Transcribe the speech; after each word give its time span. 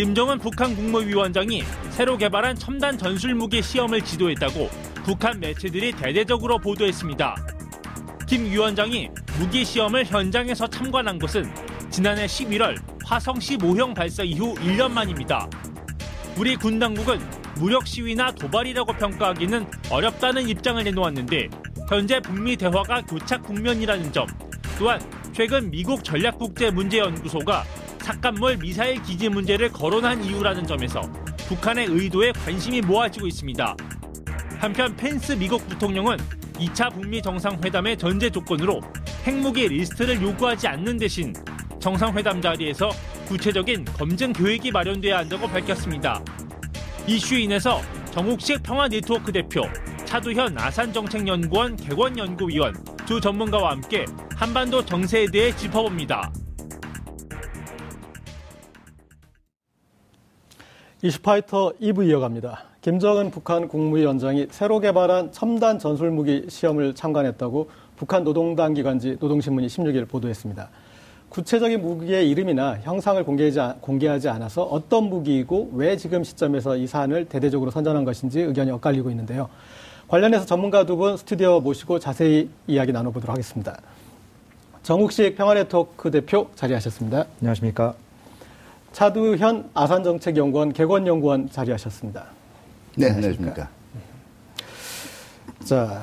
김정은 0.00 0.38
북한 0.38 0.74
국무위원장이 0.74 1.62
새로 1.90 2.16
개발한 2.16 2.56
첨단 2.56 2.96
전술 2.96 3.34
무기 3.34 3.60
시험을 3.60 4.00
지도했다고 4.00 4.70
북한 5.04 5.38
매체들이 5.38 5.92
대대적으로 5.92 6.56
보도했습니다. 6.56 7.36
김 8.26 8.46
위원장이 8.46 9.10
무기 9.38 9.62
시험을 9.62 10.06
현장에서 10.06 10.66
참관한 10.68 11.18
것은 11.18 11.52
지난해 11.90 12.24
11월 12.24 12.80
화성 13.04 13.34
15형 13.40 13.94
발사 13.94 14.22
이후 14.22 14.54
1년 14.54 14.90
만입니다. 14.90 15.46
우리 16.38 16.56
군 16.56 16.78
당국은 16.78 17.20
무력 17.56 17.86
시위나 17.86 18.32
도발이라고 18.32 18.94
평가하기는 18.94 19.66
어렵다는 19.90 20.48
입장을 20.48 20.82
내놓았는데 20.82 21.50
현재 21.90 22.20
북미 22.20 22.56
대화가 22.56 23.02
교착 23.02 23.42
국면이라는 23.42 24.10
점 24.14 24.26
또한 24.78 24.98
최근 25.34 25.70
미국 25.70 26.02
전략국제문제연구소가 26.02 27.64
삭간몰 28.10 28.56
미사일 28.56 29.00
기지 29.04 29.28
문제를 29.28 29.70
거론한 29.70 30.24
이유라는 30.24 30.66
점에서 30.66 31.00
북한의 31.46 31.86
의도에 31.86 32.32
관심이 32.32 32.80
모아지고 32.80 33.28
있습니다. 33.28 33.76
한편 34.58 34.96
펜스 34.96 35.32
미국 35.32 35.68
부통령은 35.68 36.16
2차 36.54 36.92
북미 36.92 37.22
정상회담의 37.22 37.96
전제 37.98 38.28
조건으로 38.28 38.80
핵무기 39.24 39.68
리스트를 39.68 40.20
요구하지 40.20 40.66
않는 40.66 40.96
대신 40.96 41.32
정상회담 41.78 42.42
자리에서 42.42 42.90
구체적인 43.26 43.84
검증 43.84 44.32
계획이 44.32 44.72
마련돼야 44.72 45.18
한다고 45.18 45.46
밝혔습니다. 45.46 46.20
이슈에 47.06 47.42
인해서 47.42 47.80
정욱식 48.10 48.64
평화네트워크 48.64 49.30
대표, 49.30 49.62
차두현 50.04 50.58
아산정책연구원 50.58 51.76
객원연구위원 51.76 52.74
두 53.06 53.20
전문가와 53.20 53.70
함께 53.70 54.04
한반도 54.34 54.84
정세에 54.84 55.26
대해 55.30 55.54
짚어봅니다. 55.54 56.32
이슈파이터 61.02 61.72
2부 61.80 62.06
이어갑니다. 62.08 62.64
김정은 62.82 63.30
북한 63.30 63.68
국무위원장이 63.68 64.48
새로 64.50 64.80
개발한 64.80 65.32
첨단 65.32 65.78
전술 65.78 66.10
무기 66.10 66.44
시험을 66.48 66.94
참관했다고 66.94 67.70
북한 67.96 68.22
노동당 68.22 68.74
기관지 68.74 69.16
노동신문이 69.18 69.66
16일 69.66 70.08
보도했습니다. 70.08 70.68
구체적인 71.30 71.80
무기의 71.80 72.28
이름이나 72.28 72.80
형상을 72.82 73.22
공개하지 73.24 74.28
않아서 74.28 74.62
어떤 74.64 75.04
무기이고 75.04 75.70
왜 75.74 75.96
지금 75.96 76.22
시점에서 76.22 76.76
이 76.76 76.86
사안을 76.86 77.26
대대적으로 77.26 77.70
선전한 77.70 78.04
것인지 78.04 78.40
의견이 78.40 78.70
엇갈리고 78.70 79.10
있는데요. 79.10 79.48
관련해서 80.08 80.44
전문가 80.44 80.84
두 80.84 80.96
분 80.96 81.16
스튜디오 81.16 81.60
모시고 81.60 81.98
자세히 81.98 82.50
이야기 82.66 82.92
나눠보도록 82.92 83.32
하겠습니다. 83.32 83.80
정욱식 84.82 85.36
평화네트워크 85.36 86.10
대표 86.10 86.48
자리하셨습니다. 86.56 87.24
안녕하십니까. 87.40 87.94
차두현 88.92 89.70
아산정책연구원 89.74 90.72
개권연구원 90.72 91.50
자리하셨습니다. 91.50 92.24
네, 92.96 93.10
안녕하십니까. 93.10 93.68
자, 95.64 96.02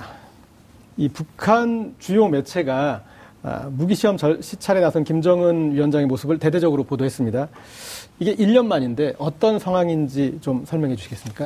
이 0.95 1.09
북한 1.09 1.95
주요 1.99 2.27
매체가 2.27 3.03
아, 3.43 3.69
무기시험 3.71 4.17
시찰에 4.41 4.81
나선 4.81 5.03
김정은 5.03 5.73
위원장의 5.73 6.07
모습을 6.07 6.39
대대적으로 6.39 6.83
보도했습니다. 6.83 7.47
이게 8.19 8.35
1년 8.35 8.65
만인데 8.65 9.13
어떤 9.19 9.59
상황인지 9.59 10.39
좀 10.41 10.65
설명해 10.65 10.95
주시겠습니까? 10.95 11.45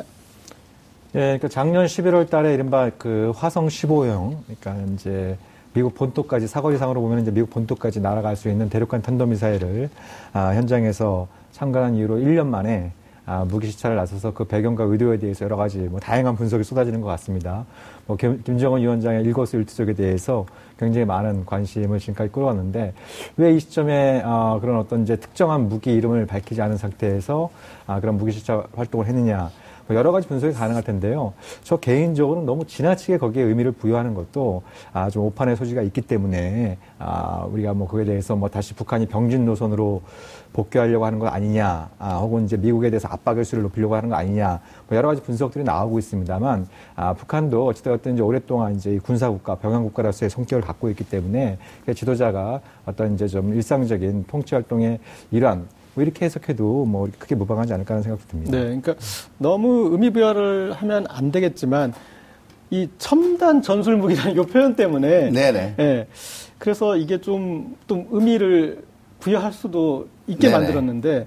예, 1.14 1.18
그러니까 1.18 1.48
작년 1.48 1.84
11월 1.84 2.30
달에 2.30 2.54
이른바 2.54 2.90
그 2.96 3.32
화성 3.36 3.66
15형, 3.66 4.38
그러니까 4.46 4.92
이제 4.94 5.36
미국 5.74 5.94
본토까지 5.94 6.46
사거리상으로 6.46 7.00
보면 7.00 7.20
이제 7.20 7.30
미국 7.30 7.50
본토까지 7.50 8.00
날아갈 8.00 8.36
수 8.36 8.48
있는 8.48 8.68
대륙간 8.68 9.02
탄도미사일을 9.02 9.88
아, 10.32 10.50
현장에서 10.54 11.28
참관한 11.52 11.94
이후로 11.96 12.16
1년 12.16 12.46
만에 12.46 12.92
아, 13.24 13.44
무기 13.48 13.68
시찰을 13.68 13.96
나서서 13.96 14.34
그 14.34 14.44
배경과 14.44 14.84
의도에 14.84 15.18
대해서 15.18 15.44
여러 15.44 15.56
가지 15.56 15.78
뭐 15.78 16.00
다양한 16.00 16.34
분석이 16.34 16.64
쏟아지는 16.64 17.00
것 17.00 17.06
같습니다. 17.08 17.64
뭐 18.06 18.16
김, 18.16 18.42
김정은 18.42 18.80
위원장의 18.80 19.22
일거수일투족에 19.22 19.92
대해서 19.94 20.44
굉장히 20.78 21.06
많은 21.06 21.46
관심을 21.46 22.00
지금까지 22.00 22.32
끌어왔는데 22.32 22.92
왜 23.36 23.54
이 23.54 23.60
시점에 23.60 24.22
어, 24.24 24.58
그런 24.60 24.78
어떤 24.78 25.02
이제 25.04 25.14
특정한 25.16 25.68
무기 25.68 25.92
이름을 25.94 26.26
밝히지 26.26 26.60
않은 26.60 26.76
상태에서 26.76 27.50
아, 27.86 28.00
그런 28.00 28.16
무기 28.18 28.32
시찰 28.32 28.64
활동을 28.74 29.06
했느냐 29.06 29.38
뭐 29.38 29.50
여러 29.90 30.12
가지 30.12 30.28
분석이 30.28 30.52
가능할 30.54 30.82
텐데요. 30.82 31.32
저 31.62 31.76
개인적으로는 31.76 32.46
너무 32.46 32.66
지나치게 32.66 33.18
거기에 33.18 33.42
의미를 33.42 33.72
부여하는 33.72 34.14
것도 34.14 34.62
아, 34.92 35.10
좀 35.10 35.24
오판의 35.24 35.56
소지가 35.56 35.82
있기 35.82 36.02
때문에 36.02 36.78
아, 36.98 37.46
우리가 37.50 37.74
뭐 37.74 37.88
그에 37.88 38.04
대해서 38.04 38.36
뭐 38.36 38.48
다시 38.48 38.74
북한이 38.74 39.06
병진 39.06 39.44
노선으로 39.44 40.02
복귀하려고 40.52 41.06
하는 41.06 41.18
것 41.18 41.28
아니냐, 41.28 41.90
아, 41.98 42.16
혹은 42.18 42.44
이제 42.44 42.56
미국에 42.56 42.90
대해서 42.90 43.08
압박의 43.08 43.44
수를 43.44 43.62
높이려고 43.62 43.96
하는 43.96 44.08
거 44.08 44.16
아니냐, 44.16 44.60
뭐 44.88 44.96
여러 44.96 45.08
가지 45.08 45.22
분석들이 45.22 45.64
나오고 45.64 45.98
있습니다만, 45.98 46.68
아, 46.94 47.14
북한도 47.14 47.66
어찌되었든 47.66 48.14
이제 48.14 48.22
오랫동안 48.22 48.74
이제 48.74 48.98
군사국가, 49.02 49.54
병영국가로서의 49.56 50.30
성격을 50.30 50.62
갖고 50.62 50.90
있기 50.90 51.04
때문에 51.04 51.58
지도자가 51.94 52.60
어떤 52.84 53.14
이제 53.14 53.26
좀 53.26 53.54
일상적인 53.54 54.26
통치 54.28 54.54
활동의 54.54 54.98
일환, 55.30 55.66
뭐 55.94 56.02
이렇게 56.02 56.24
해석해도 56.24 56.84
뭐 56.86 57.08
크게 57.18 57.34
무방하지 57.34 57.72
않을까 57.72 57.94
하는 57.94 58.02
생각도 58.02 58.26
듭니다. 58.28 58.52
네, 58.52 58.62
그러니까 58.64 58.94
너무 59.38 59.88
의미 59.92 60.10
부여를 60.10 60.72
하면 60.72 61.06
안 61.08 61.30
되겠지만 61.30 61.92
이 62.70 62.88
첨단 62.98 63.60
전술 63.62 63.96
무기라는 63.96 64.32
이 64.32 64.36
표현 64.46 64.74
때문에 64.76 65.30
네네. 65.30 65.74
예. 65.78 66.06
그래서 66.58 66.96
이게 66.96 67.20
좀 67.20 67.74
좀 67.86 68.06
의미를 68.10 68.84
부여할 69.20 69.52
수도 69.52 70.08
있게 70.26 70.48
네네. 70.48 70.58
만들었는데 70.58 71.26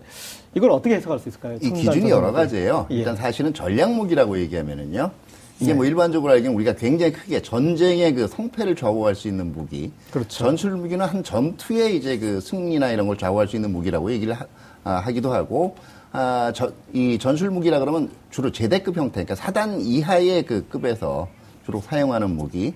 이걸 0.56 0.72
어떻게 0.72 0.96
해석할 0.96 1.20
수 1.20 1.30
있을까요? 1.30 1.58
이 1.62 1.72
기준이 1.72 2.09
여러 2.09 2.32
가지예요. 2.32 2.88
예. 2.92 2.96
일단 2.96 3.16
사실은 3.16 3.53
전략 3.53 3.94
무기라고 3.94 4.40
얘기하면은요. 4.40 5.12
이게 5.60 5.72
네. 5.72 5.74
뭐 5.74 5.86
일반적으로 5.86 6.34
알기는 6.34 6.54
우리가 6.54 6.76
굉장히 6.76 7.14
크게 7.14 7.42
전쟁의 7.42 8.14
그 8.14 8.28
성패를 8.28 8.76
좌우할 8.76 9.16
수 9.16 9.28
있는 9.28 9.54
무기. 9.54 9.92
그렇죠. 10.12 10.30
전술 10.30 10.72
무기는 10.72 11.06
한 11.06 11.24
전투의 11.24 11.96
이제 11.96 12.18
그 12.18 12.42
승리나 12.42 12.92
이런 12.92 13.08
걸 13.08 13.18
좌우할 13.18 13.48
수 13.48 13.56
있는 13.56 13.72
무기라고 13.72 14.12
얘기를 14.12 14.34
하, 14.34 14.46
아, 14.84 15.10
기도 15.12 15.34
하고 15.34 15.76
아, 16.12 16.52
저, 16.56 16.72
이 16.94 17.18
전술 17.18 17.50
무기라 17.52 17.80
그러면 17.80 18.10
주로 18.32 18.52
제대급 18.52 18.98
형태, 18.98 19.24
그러니까 19.24 19.36
사단 19.36 19.82
이하의 19.82 20.44
그 20.44 20.66
급에서 20.68 21.28
주로 21.66 21.82
사용하는 21.82 22.36
무기. 22.36 22.74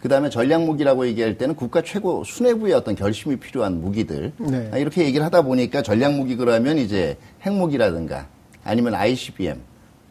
그 0.00 0.08
다음에 0.08 0.30
전략 0.30 0.64
무기라고 0.64 1.06
얘기할 1.06 1.38
때는 1.38 1.54
국가 1.54 1.80
최고 1.80 2.24
수뇌부의 2.24 2.74
어떤 2.74 2.96
결심이 2.96 3.36
필요한 3.36 3.80
무기들. 3.80 4.32
네. 4.38 4.70
아, 4.72 4.78
이렇게 4.78 5.04
얘기를 5.04 5.24
하다 5.24 5.42
보니까 5.42 5.82
전략 5.82 6.14
무기 6.14 6.36
그러면 6.36 6.78
이제 6.78 7.16
핵무기라든가 7.46 8.26
아니면 8.64 8.94
ICBM 8.94 9.60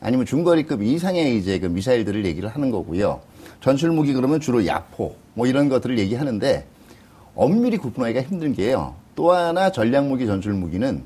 아니면 0.01 0.25
중거리급 0.25 0.81
이상의 0.81 1.37
이제 1.37 1.59
그 1.59 1.67
미사일들을 1.67 2.25
얘기를 2.25 2.49
하는 2.49 2.71
거고요. 2.71 3.21
전술 3.61 3.91
무기 3.91 4.13
그러면 4.13 4.39
주로 4.39 4.65
야포 4.65 5.15
뭐 5.35 5.47
이런 5.47 5.69
것들을 5.69 5.97
얘기하는데 5.99 6.65
엄밀히 7.35 7.77
구분하기가 7.77 8.23
힘든 8.23 8.53
게요. 8.53 8.95
또 9.15 9.31
하나 9.31 9.71
전략 9.71 10.07
무기 10.07 10.25
전술 10.25 10.53
무기는 10.53 11.03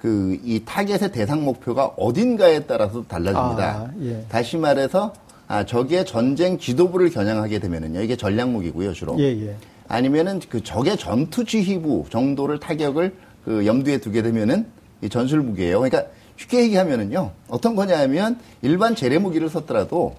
그 0.00 0.38
이 0.44 0.62
타겟의 0.64 1.12
대상 1.12 1.44
목표가 1.44 1.86
어딘가에 1.96 2.60
따라서 2.60 3.04
달라집니다. 3.06 3.64
아, 3.64 3.90
예. 4.02 4.24
다시 4.28 4.56
말해서 4.56 5.12
아 5.46 5.64
적의 5.66 6.06
전쟁 6.06 6.58
지도부를 6.58 7.10
겨냥하게 7.10 7.58
되면은요 7.58 8.00
이게 8.00 8.16
전략 8.16 8.50
무기고요 8.50 8.92
주로. 8.92 9.18
예, 9.18 9.24
예. 9.24 9.56
아니면은 9.88 10.40
그 10.48 10.62
적의 10.62 10.96
전투 10.96 11.44
지휘부 11.44 12.06
정도를 12.10 12.60
타격을 12.60 13.14
그 13.44 13.66
염두에 13.66 13.98
두게 13.98 14.22
되면은 14.22 14.66
이 15.02 15.08
전술 15.08 15.40
무기예요. 15.40 15.80
그러니까 15.80 16.04
쉽게 16.40 16.62
얘기하면은요, 16.62 17.32
어떤 17.48 17.74
거냐면 17.76 18.38
일반 18.62 18.94
재래 18.94 19.18
무기를 19.18 19.48
썼더라도 19.50 20.14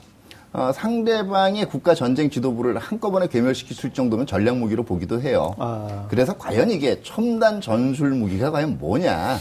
어, 0.54 0.72
상대방의 0.74 1.66
국가 1.66 1.96
전쟁 1.96 2.30
지도부를 2.30 2.78
한꺼번에 2.78 3.28
괴멸시킬 3.28 3.94
정도면 3.94 4.28
전략 4.28 4.58
무기로 4.58 4.84
보기도 4.84 5.22
해요. 5.22 5.56
아. 5.58 6.06
그래서 6.10 6.38
과연 6.38 6.70
이게 6.70 7.02
첨단 7.04 7.62
전술 7.62 8.12
무기가 8.12 8.52
과연 8.52 8.78
뭐냐? 8.78 9.38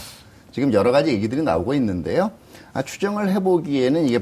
지금 0.51 0.73
여러 0.73 0.91
가지 0.91 1.11
얘기들이 1.11 1.43
나오고 1.43 1.73
있는데요. 1.75 2.31
아, 2.73 2.81
추정을 2.81 3.29
해보기에는 3.33 4.07
이게 4.07 4.19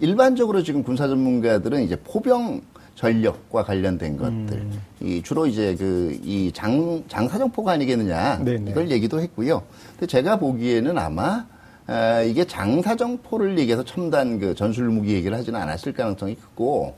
일반적으로 0.00 0.62
지금 0.62 0.82
군사 0.82 1.06
전문가들은 1.08 1.82
이제 1.84 1.96
포병 1.96 2.60
전력과 2.96 3.64
관련된 3.64 4.16
것들, 4.16 4.56
음. 4.56 4.80
이 5.00 5.20
주로 5.22 5.46
이제 5.46 5.74
그 5.76 6.16
이 6.22 6.50
장 6.52 7.02
장사정포가 7.08 7.72
아니겠느냐 7.72 8.38
네네. 8.44 8.70
이걸 8.70 8.90
얘기도 8.90 9.20
했고요. 9.20 9.62
근데 9.92 10.06
제가 10.06 10.36
보기에는 10.36 10.96
아마 10.98 11.44
아, 11.86 12.22
이게 12.22 12.44
장사정포를 12.44 13.58
얘기해서 13.58 13.84
첨단 13.84 14.38
그 14.38 14.54
전술무기 14.54 15.12
얘기를 15.12 15.36
하지는 15.36 15.60
않았을 15.60 15.92
가능성이 15.92 16.34
크고 16.36 16.94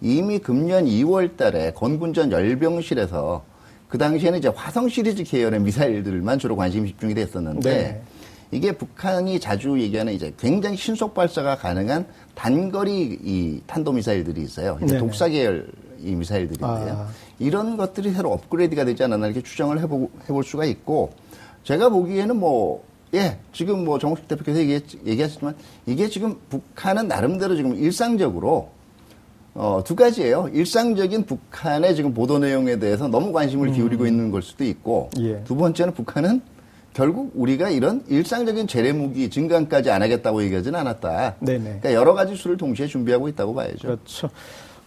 이미 0.00 0.38
금년 0.38 0.86
2월 0.86 1.36
달에 1.36 1.72
건군전 1.72 2.32
열병실에서 2.32 3.44
그 3.88 3.98
당시에는 3.98 4.38
이제 4.38 4.48
화성 4.48 4.88
시리즈 4.88 5.22
계열의 5.22 5.60
미사일들만 5.60 6.38
주로 6.38 6.56
관심이 6.56 6.88
집중이 6.88 7.14
됐었는데 7.14 7.70
네. 7.70 8.02
이게 8.50 8.72
북한이 8.72 9.38
자주 9.38 9.78
얘기하는 9.78 10.12
이제 10.12 10.32
굉장히 10.38 10.76
신속 10.76 11.14
발사가 11.14 11.56
가능한 11.56 12.06
단거리 12.34 13.18
이 13.22 13.60
탄도 13.66 13.92
미사일들이 13.92 14.42
있어요. 14.42 14.78
이제 14.82 14.98
독사 14.98 15.28
계열 15.28 15.68
이 16.00 16.14
미사일들인데요. 16.14 16.68
아. 16.68 17.08
이런 17.38 17.76
것들이 17.76 18.10
새로 18.12 18.32
업그레이드가 18.32 18.84
되지 18.84 19.04
않았나 19.04 19.26
이렇게 19.26 19.42
추정을 19.42 19.80
해보, 19.80 20.10
해볼 20.24 20.42
수가 20.42 20.64
있고 20.64 21.12
제가 21.64 21.90
보기에는 21.90 22.36
뭐 22.36 22.84
예, 23.14 23.38
지금 23.52 23.84
뭐 23.84 23.98
정우식 23.98 24.26
대표께서 24.28 24.60
얘기했, 24.60 24.84
얘기하셨지만 25.06 25.54
이게 25.86 26.08
지금 26.08 26.36
북한은 26.48 27.08
나름대로 27.08 27.56
지금 27.56 27.74
일상적으로 27.76 28.70
어, 29.54 29.82
두 29.84 29.94
가지예요. 29.94 30.48
일상적인 30.52 31.26
북한의 31.26 31.94
지금 31.94 32.14
보도 32.14 32.38
내용에 32.38 32.78
대해서 32.78 33.08
너무 33.08 33.32
관심을 33.32 33.68
음. 33.68 33.74
기울이고 33.74 34.06
있는 34.06 34.30
걸 34.30 34.40
수도 34.40 34.64
있고 34.64 35.10
예. 35.20 35.44
두 35.44 35.56
번째는 35.56 35.92
북한은 35.92 36.40
결국 36.94 37.32
우리가 37.34 37.70
이런 37.70 38.02
일상적인 38.08 38.66
재래 38.66 38.92
무기 38.92 39.28
증강까지 39.30 39.90
안 39.90 40.02
하겠다고 40.02 40.42
얘기하지는 40.44 40.78
않았다. 40.78 41.36
네네. 41.40 41.64
그러니까 41.64 41.94
여러 41.94 42.14
가지 42.14 42.34
수를 42.34 42.56
동시에 42.56 42.86
준비하고 42.86 43.28
있다고 43.28 43.54
봐야죠. 43.54 43.78
그렇죠. 43.78 44.30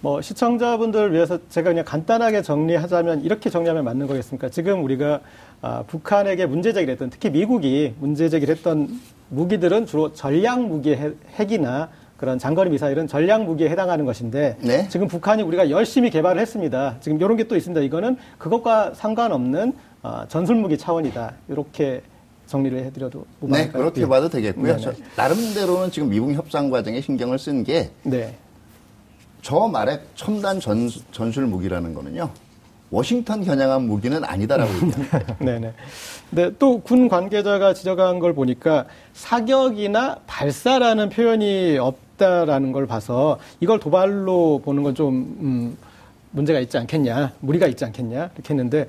뭐 0.05 0.21
시청자분들을 0.21 1.13
위해서 1.13 1.39
제가 1.49 1.71
그냥 1.71 1.83
간단하게 1.83 2.43
정리하자면 2.43 3.23
이렇게 3.23 3.49
정리하면 3.49 3.83
맞는 3.85 4.05
거겠습니까? 4.05 4.49
지금 4.49 4.83
우리가 4.83 5.21
아, 5.63 5.83
북한에게 5.87 6.45
문제 6.45 6.73
제기를 6.73 6.91
했던 6.91 7.09
특히 7.09 7.31
미국이 7.31 7.95
문제 7.99 8.29
제기를 8.29 8.55
했던 8.55 8.87
무기들은 9.29 9.87
주로 9.87 10.13
전략 10.13 10.61
무기 10.63 10.95
핵이나 11.39 11.89
그런 12.17 12.37
장거리 12.37 12.69
미사일은 12.69 13.07
전략 13.07 13.45
무기에 13.45 13.67
해당하는 13.67 14.05
것인데 14.05 14.57
네? 14.61 14.87
지금 14.89 15.07
북한이 15.07 15.41
우리가 15.41 15.71
열심히 15.71 16.11
개발을 16.11 16.39
했습니다. 16.39 16.97
지금 16.99 17.17
이런 17.17 17.35
게 17.35 17.45
또 17.45 17.55
있습니다. 17.55 17.81
이거는 17.81 18.17
그것과 18.37 18.93
상관없는 18.93 19.73
어, 20.03 20.25
전술 20.27 20.57
무기 20.57 20.77
차원이다. 20.77 21.33
이렇게 21.49 22.03
정리를 22.45 22.77
해드려도 22.77 23.25
네, 23.39 23.69
그렇게 23.69 24.01
예. 24.01 24.05
봐도 24.05 24.29
되겠고요. 24.29 24.77
저, 24.77 24.93
나름대로는 25.17 25.89
지금 25.89 26.09
미국 26.09 26.31
협상 26.33 26.69
과정에 26.69 27.01
신경을 27.01 27.39
쓴게 27.39 27.89
네. 28.03 28.35
저 29.45 29.67
말에 29.67 29.99
첨단 30.15 30.59
전, 30.59 30.89
전술 31.11 31.45
무기라는 31.45 31.93
거는요. 31.93 32.31
워싱턴 32.89 33.43
겨냥한 33.43 33.83
무기는 33.83 34.23
아니다라고 34.23 34.73
얘기합니다. 34.73 35.35
네네. 35.37 35.73
네, 36.31 36.51
또 36.57 36.79
군 36.79 37.07
관계자가 37.07 37.75
지적한 37.75 38.17
걸 38.17 38.33
보니까 38.33 38.85
사격이나 39.13 40.17
발사라는 40.25 41.09
표현이 41.09 41.77
없다라는 41.77 42.71
걸 42.71 42.87
봐서 42.87 43.37
이걸 43.59 43.79
도발로 43.79 44.61
보는 44.65 44.81
건 44.81 44.95
좀, 44.95 45.13
음, 45.39 45.77
문제가 46.31 46.59
있지 46.59 46.79
않겠냐, 46.79 47.33
무리가 47.39 47.67
있지 47.67 47.85
않겠냐, 47.85 48.31
이렇게 48.33 48.49
했는데, 48.51 48.87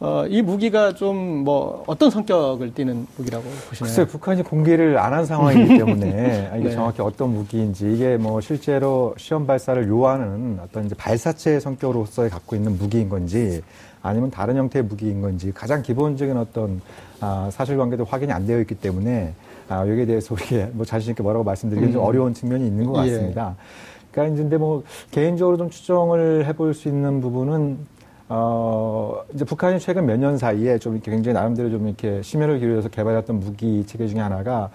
어, 0.00 0.24
이 0.28 0.42
무기가 0.42 0.92
좀 0.94 1.44
뭐 1.44 1.84
어떤 1.86 2.10
성격을 2.10 2.74
띠는 2.74 3.06
무기라고 3.16 3.44
보시나요? 3.68 3.94
글쎄 3.94 4.06
북한이 4.06 4.42
공개를 4.42 4.98
안 4.98 5.12
한 5.12 5.24
상황이기 5.26 5.78
때문에 5.78 6.50
이게 6.58 6.68
네. 6.68 6.74
정확히 6.74 7.02
어떤 7.02 7.32
무기인지 7.34 7.92
이게 7.94 8.16
뭐 8.16 8.40
실제로 8.40 9.14
시험 9.16 9.46
발사를 9.46 9.86
요하는 9.88 10.58
어떤 10.62 10.86
이제 10.86 10.94
발사체 10.94 11.60
성격으로서 11.60 12.28
갖고 12.28 12.56
있는 12.56 12.76
무기인 12.78 13.08
건지 13.08 13.62
아니면 14.02 14.30
다른 14.30 14.56
형태의 14.56 14.84
무기인 14.84 15.20
건지 15.22 15.52
가장 15.54 15.82
기본적인 15.82 16.36
어떤 16.36 16.80
아, 17.20 17.48
사실관계도 17.52 18.04
확인이 18.04 18.32
안 18.32 18.46
되어 18.46 18.60
있기 18.60 18.74
때문에 18.74 19.34
아, 19.68 19.86
여기에 19.88 20.06
대해서 20.06 20.34
우리가 20.34 20.68
뭐 20.72 20.84
자신 20.84 21.10
있게 21.10 21.22
뭐라고 21.22 21.44
말씀드리기 21.44 21.86
음. 21.86 21.92
좀 21.92 22.02
어려운 22.02 22.34
측면이 22.34 22.66
있는 22.66 22.86
것 22.86 23.06
예. 23.06 23.10
같습니다. 23.10 23.54
예. 23.58 23.64
그러니까 24.10 24.34
이제 24.34 24.42
근데 24.42 24.56
뭐 24.58 24.82
개인적으로 25.10 25.56
좀 25.56 25.70
추정을 25.70 26.46
해볼 26.46 26.74
수 26.74 26.88
있는 26.88 27.20
부분은 27.20 27.78
어, 28.28 29.22
이제 29.34 29.44
북한이 29.44 29.78
최근 29.80 30.06
몇 30.06 30.16
년 30.18 30.38
사이에 30.38 30.78
좀 30.78 30.94
이렇게 30.94 31.10
굉장히 31.10 31.34
나름대로 31.34 31.70
좀 31.70 31.86
이렇게 31.86 32.22
심혈을 32.22 32.58
기울여서 32.60 32.88
개발했던 32.88 33.38
무기 33.40 33.84
체계 33.86 34.06
중에 34.06 34.20
하나가 34.20 34.70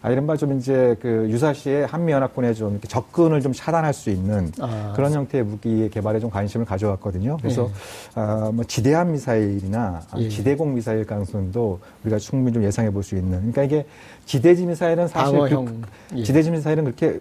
아, 0.00 0.10
이른바 0.10 0.36
좀 0.36 0.58
이제 0.58 0.94
그 1.00 1.26
유사시에 1.30 1.84
한미연합군에 1.84 2.52
좀 2.52 2.72
이렇게 2.72 2.86
접근을 2.88 3.40
좀 3.40 3.52
차단할 3.54 3.94
수 3.94 4.10
있는 4.10 4.50
아, 4.60 4.92
그런 4.94 5.12
형태의 5.12 5.44
무기의 5.44 5.88
개발에 5.88 6.20
좀 6.20 6.28
관심을 6.30 6.66
가져왔거든요. 6.66 7.38
그래서 7.38 7.64
예. 7.64 8.20
아, 8.20 8.50
뭐 8.52 8.64
지대함 8.64 9.12
미사일이나 9.12 10.02
예. 10.18 10.28
지대공 10.28 10.74
미사일 10.74 11.06
가능성도 11.06 11.80
우리가 12.04 12.18
충분히 12.18 12.52
좀 12.52 12.62
예상해 12.64 12.90
볼 12.90 13.02
수 13.02 13.16
있는. 13.16 13.38
그러니까 13.38 13.62
이게 13.64 13.86
지대지 14.26 14.66
미사일은 14.66 15.08
사실 15.08 15.38
그, 15.38 15.82
예. 16.16 16.22
지대지 16.22 16.50
미사일은 16.50 16.84
그렇게 16.84 17.18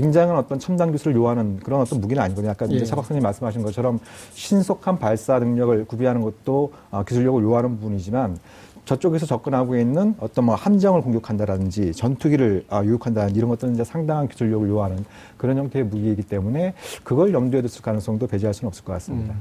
굉장한 0.00 0.36
어떤 0.36 0.58
첨단 0.58 0.92
기술을 0.92 1.16
요하는 1.16 1.58
그런 1.58 1.80
어떤 1.80 2.00
무기는 2.00 2.22
아니거든요. 2.22 2.50
아까 2.50 2.66
예. 2.70 2.76
이제 2.76 2.84
차 2.84 2.96
박사님 2.96 3.22
말씀하신 3.22 3.62
것처럼 3.62 3.98
신속한 4.32 4.98
발사 4.98 5.38
능력을 5.38 5.84
구비하는 5.86 6.22
것도 6.22 6.72
어, 6.90 7.02
기술력을 7.04 7.42
요하는 7.42 7.76
부분이지만 7.78 8.38
저쪽에서 8.84 9.26
접근하고 9.26 9.76
있는 9.76 10.14
어떤 10.18 10.46
뭐 10.46 10.54
함정을 10.54 11.02
공격한다라든지 11.02 11.92
전투기를 11.92 12.64
아, 12.70 12.82
유혹한다든지 12.82 13.36
이런 13.38 13.50
것들은 13.50 13.74
이제 13.74 13.84
상당한 13.84 14.28
기술력을 14.28 14.66
요하는 14.68 15.04
그런 15.36 15.58
형태의 15.58 15.84
무기이기 15.84 16.22
때문에 16.22 16.72
그걸 17.04 17.34
염두에 17.34 17.60
둘 17.60 17.82
가능성도 17.82 18.26
배제할 18.26 18.54
수는 18.54 18.68
없을 18.68 18.84
것 18.84 18.94
같습니다. 18.94 19.34
음. 19.34 19.40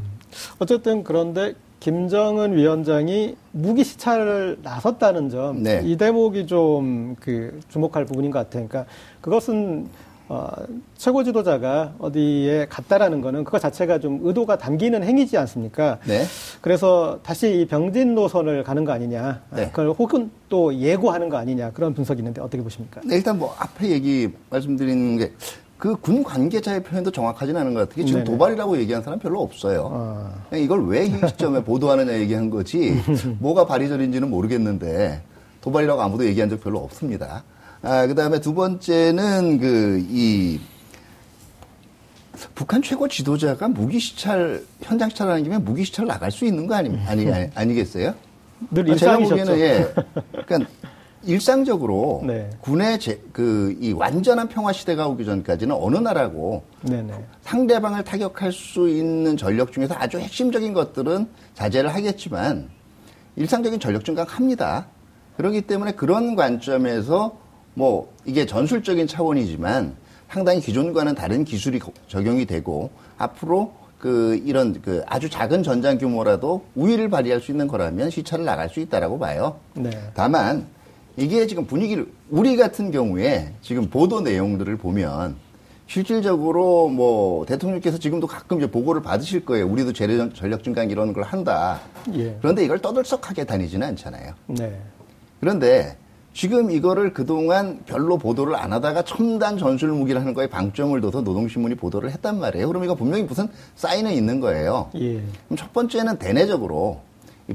어쨌든 0.60 1.02
그런데 1.04 1.54
김정은 1.80 2.56
위원장이 2.58 3.38
무기 3.54 3.84
시찰을 3.86 4.58
나섰다는 4.64 5.30
점, 5.30 5.64
네. 5.64 5.82
이 5.86 5.96
대목이 5.96 6.48
좀 6.48 7.16
그 7.20 7.60
주목할 7.70 8.06
부분인 8.06 8.32
것 8.32 8.40
같아요. 8.40 8.68
그러니까 8.68 8.92
그것은 9.22 9.88
어, 10.30 10.50
최고 10.98 11.24
지도자가 11.24 11.94
어디에 12.00 12.66
갔다라는 12.70 13.22
거는 13.22 13.44
그거 13.46 13.60
자체가 13.60 14.00
좀 14.00 14.20
의도가 14.24 14.58
담기는 14.58 15.02
행위지 15.04 15.38
않습니까? 15.38 16.00
네. 16.06 16.24
그래서 16.60 17.20
다시 17.24 17.62
이 17.62 17.66
병진 17.68 18.14
노선을 18.14 18.64
가는 18.64 18.84
거 18.84 18.92
아니냐. 18.92 19.42
네. 19.56 19.68
그걸 19.70 19.90
혹은 19.92 20.30
또 20.50 20.76
예고하는 20.76 21.30
거 21.30 21.38
아니냐. 21.38 21.72
그런 21.72 21.94
분석이 21.94 22.20
있는데 22.20 22.42
어떻게 22.42 22.62
보십니까? 22.62 23.00
네, 23.06 23.16
일단 23.16 23.40
뭐 23.40 23.56
앞에 23.58 23.88
얘기 23.90 24.28
말씀드리는 24.50 25.18
게그 25.18 25.96
군 26.02 26.24
관계자의 26.24 26.84
표현도 26.84 27.12
정확하지는 27.12 27.62
않은 27.62 27.74
것 27.74 27.88
같아요. 27.88 28.06
지금 28.06 28.24
네네. 28.26 28.32
도발이라고 28.32 28.78
얘기한 28.80 29.02
사람 29.04 29.20
별로 29.20 29.42
없어요. 29.42 29.90
아. 29.94 30.58
이걸 30.58 30.86
왜 30.88 31.06
이 31.08 31.12
시점에 31.30 31.64
보도하느냐 31.64 32.12
얘기한 32.20 32.50
거지 32.50 33.02
뭐가 33.40 33.66
발의절인지는 33.66 34.30
모르겠는데 34.30 35.22
도발이라고 35.62 36.02
아무도 36.02 36.26
얘기한 36.26 36.50
적 36.50 36.62
별로 36.62 36.80
없습니다. 36.80 37.44
아, 37.82 38.08
그 38.08 38.16
다음에 38.16 38.40
두 38.40 38.54
번째는 38.54 39.60
그, 39.60 40.06
이, 40.10 40.60
북한 42.56 42.82
최고 42.82 43.08
지도자가 43.08 43.68
무기 43.68 44.00
시찰, 44.00 44.64
현장 44.82 45.10
시찰하는 45.10 45.44
김에 45.44 45.58
무기 45.58 45.84
시찰 45.84 46.06
나갈 46.06 46.32
수 46.32 46.46
있는 46.46 46.68
거 46.68 46.76
아니, 46.76 46.90
아니, 47.08 47.32
아니, 47.32 47.50
아니겠어요? 47.54 48.14
늘 48.72 48.92
아, 48.92 48.96
제가 48.96 49.18
보기에는, 49.20 49.60
예. 49.60 49.94
그러니까 50.46 50.72
일상적으로 51.24 52.24
네. 52.26 52.50
군의 52.62 53.00
제, 53.00 53.22
그, 53.32 53.76
이 53.80 53.92
완전한 53.92 54.48
평화 54.48 54.72
시대가 54.72 55.08
오기 55.08 55.26
전까지는 55.26 55.76
어느 55.78 55.98
나라고 55.98 56.64
네네. 56.82 57.14
상대방을 57.42 58.04
타격할 58.04 58.52
수 58.52 58.88
있는 58.88 59.36
전력 59.36 59.72
중에서 59.72 59.96
아주 59.98 60.20
핵심적인 60.20 60.74
것들은 60.74 61.28
자제를 61.54 61.94
하겠지만 61.94 62.70
일상적인 63.36 63.80
전력 63.80 64.06
증강 64.06 64.26
합니다. 64.28 64.88
그렇기 65.38 65.62
때문에 65.64 65.92
그런 65.92 66.36
관점에서 66.36 67.47
뭐 67.78 68.12
이게 68.26 68.48
전술적인 68.48 69.06
차원이지만 69.06 69.96
상당히 70.32 70.60
기존과는 70.60 71.14
다른 71.14 71.46
기술이 71.46 71.80
적용이 72.08 72.48
되고 72.48 72.90
앞으로 73.20 73.72
그 74.00 74.42
이런 74.44 74.82
그 74.82 75.04
아주 75.06 75.30
작은 75.30 75.62
전장 75.62 76.00
규모라도 76.00 76.64
우위를 76.74 77.10
발휘할 77.10 77.40
수 77.40 77.52
있는 77.52 77.68
거라면 77.68 78.10
시차를 78.10 78.46
나갈 78.46 78.68
수 78.70 78.80
있다라고 78.80 79.20
봐요. 79.20 79.60
네. 79.76 79.92
다만 80.16 80.66
이게 81.18 81.46
지금 81.46 81.68
분위기를 81.68 82.12
우리 82.32 82.58
같은 82.58 82.90
경우에 82.90 83.54
지금 83.62 83.88
보도 83.92 84.22
내용들을 84.22 84.76
보면 84.78 85.36
실질적으로 85.86 86.90
뭐 86.90 87.46
대통령께서 87.46 88.00
지금도 88.00 88.26
가끔 88.26 88.58
이제 88.58 88.72
보고를 88.72 89.04
받으실 89.04 89.46
거예요. 89.46 89.68
우리도 89.68 89.94
재래 89.94 90.18
전력 90.34 90.64
증강 90.64 90.90
이런 90.90 91.14
걸 91.14 91.24
한다. 91.24 91.80
예. 92.16 92.36
그런데 92.42 92.66
이걸 92.66 92.80
떠들썩하게 92.80 93.44
다니지는 93.44 93.88
않잖아요. 93.90 94.34
네. 94.48 94.76
그런데 95.40 95.96
지금 96.38 96.70
이거를 96.70 97.14
그동안 97.14 97.80
별로 97.88 98.20
보도를 98.20 98.54
안 98.56 98.72
하다가 98.72 99.02
첨단 99.06 99.58
전술 99.58 99.90
무기를 99.90 100.22
하는 100.22 100.36
거에 100.36 100.46
방점을 100.46 101.02
둬서 101.02 101.22
노동신문이 101.22 101.74
보도를 101.74 102.12
했단 102.12 102.40
말이에요. 102.40 102.68
그럼 102.68 102.84
이거 102.84 102.94
분명히 102.94 103.24
무슨 103.24 103.48
사인은 103.76 104.12
있는 104.12 104.40
거예요. 104.40 104.92
예. 105.00 105.14
그럼 105.48 105.58
첫 105.58 105.74
번째는 105.74 106.20
대내적으로 106.20 107.00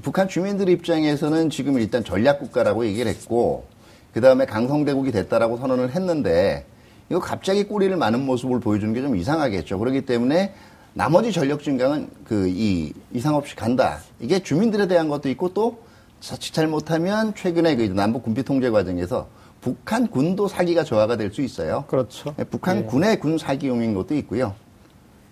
북한 0.03 0.27
주민들 0.27 0.69
입장에서는 0.69 1.49
지금 1.51 1.79
일단 1.79 2.03
전략 2.03 2.41
국가라고 2.41 2.85
얘기를 2.85 3.09
했고 3.09 3.67
그 4.12 4.21
다음에 4.21 4.47
강성대국이 4.47 5.12
됐다라고 5.12 5.59
선언을 5.59 5.95
했는데 5.95 6.67
이거 7.09 7.21
갑자기 7.21 7.62
꼬리를 7.62 7.97
마는 7.97 8.27
모습을 8.27 8.59
보여주는 8.59 8.93
게 8.95 9.01
좀 9.01 9.15
이상하겠죠. 9.15 9.79
그렇기 9.79 10.07
때문에 10.07 10.55
나머지 10.93 11.31
전력 11.31 11.62
증강은 11.62 12.09
그 12.25 12.49
이 12.49 12.93
이상 13.12 13.37
없이 13.37 13.55
간다. 13.55 14.01
이게 14.19 14.43
주민들에 14.43 14.89
대한 14.89 15.09
것도 15.09 15.29
있고 15.29 15.55
또 15.55 15.79
자칫 16.23 16.52
잘못하면 16.55 17.35
최근에 17.35 17.75
그 17.76 17.83
남북 17.83 18.23
군비 18.23 18.45
통제 18.45 18.71
과정에서 18.71 19.26
북한 19.61 20.07
군도 20.09 20.47
사기가 20.49 20.85
저하가 20.85 21.17
될 21.17 21.33
수 21.33 21.43
있어요. 21.43 21.85
그렇죠. 21.88 22.35
예, 22.38 22.45
북한 22.45 22.79
예. 22.79 22.83
군의 22.85 23.19
군 23.21 23.38
사기용인 23.38 23.93
것도 23.95 24.14
있고요. 24.17 24.55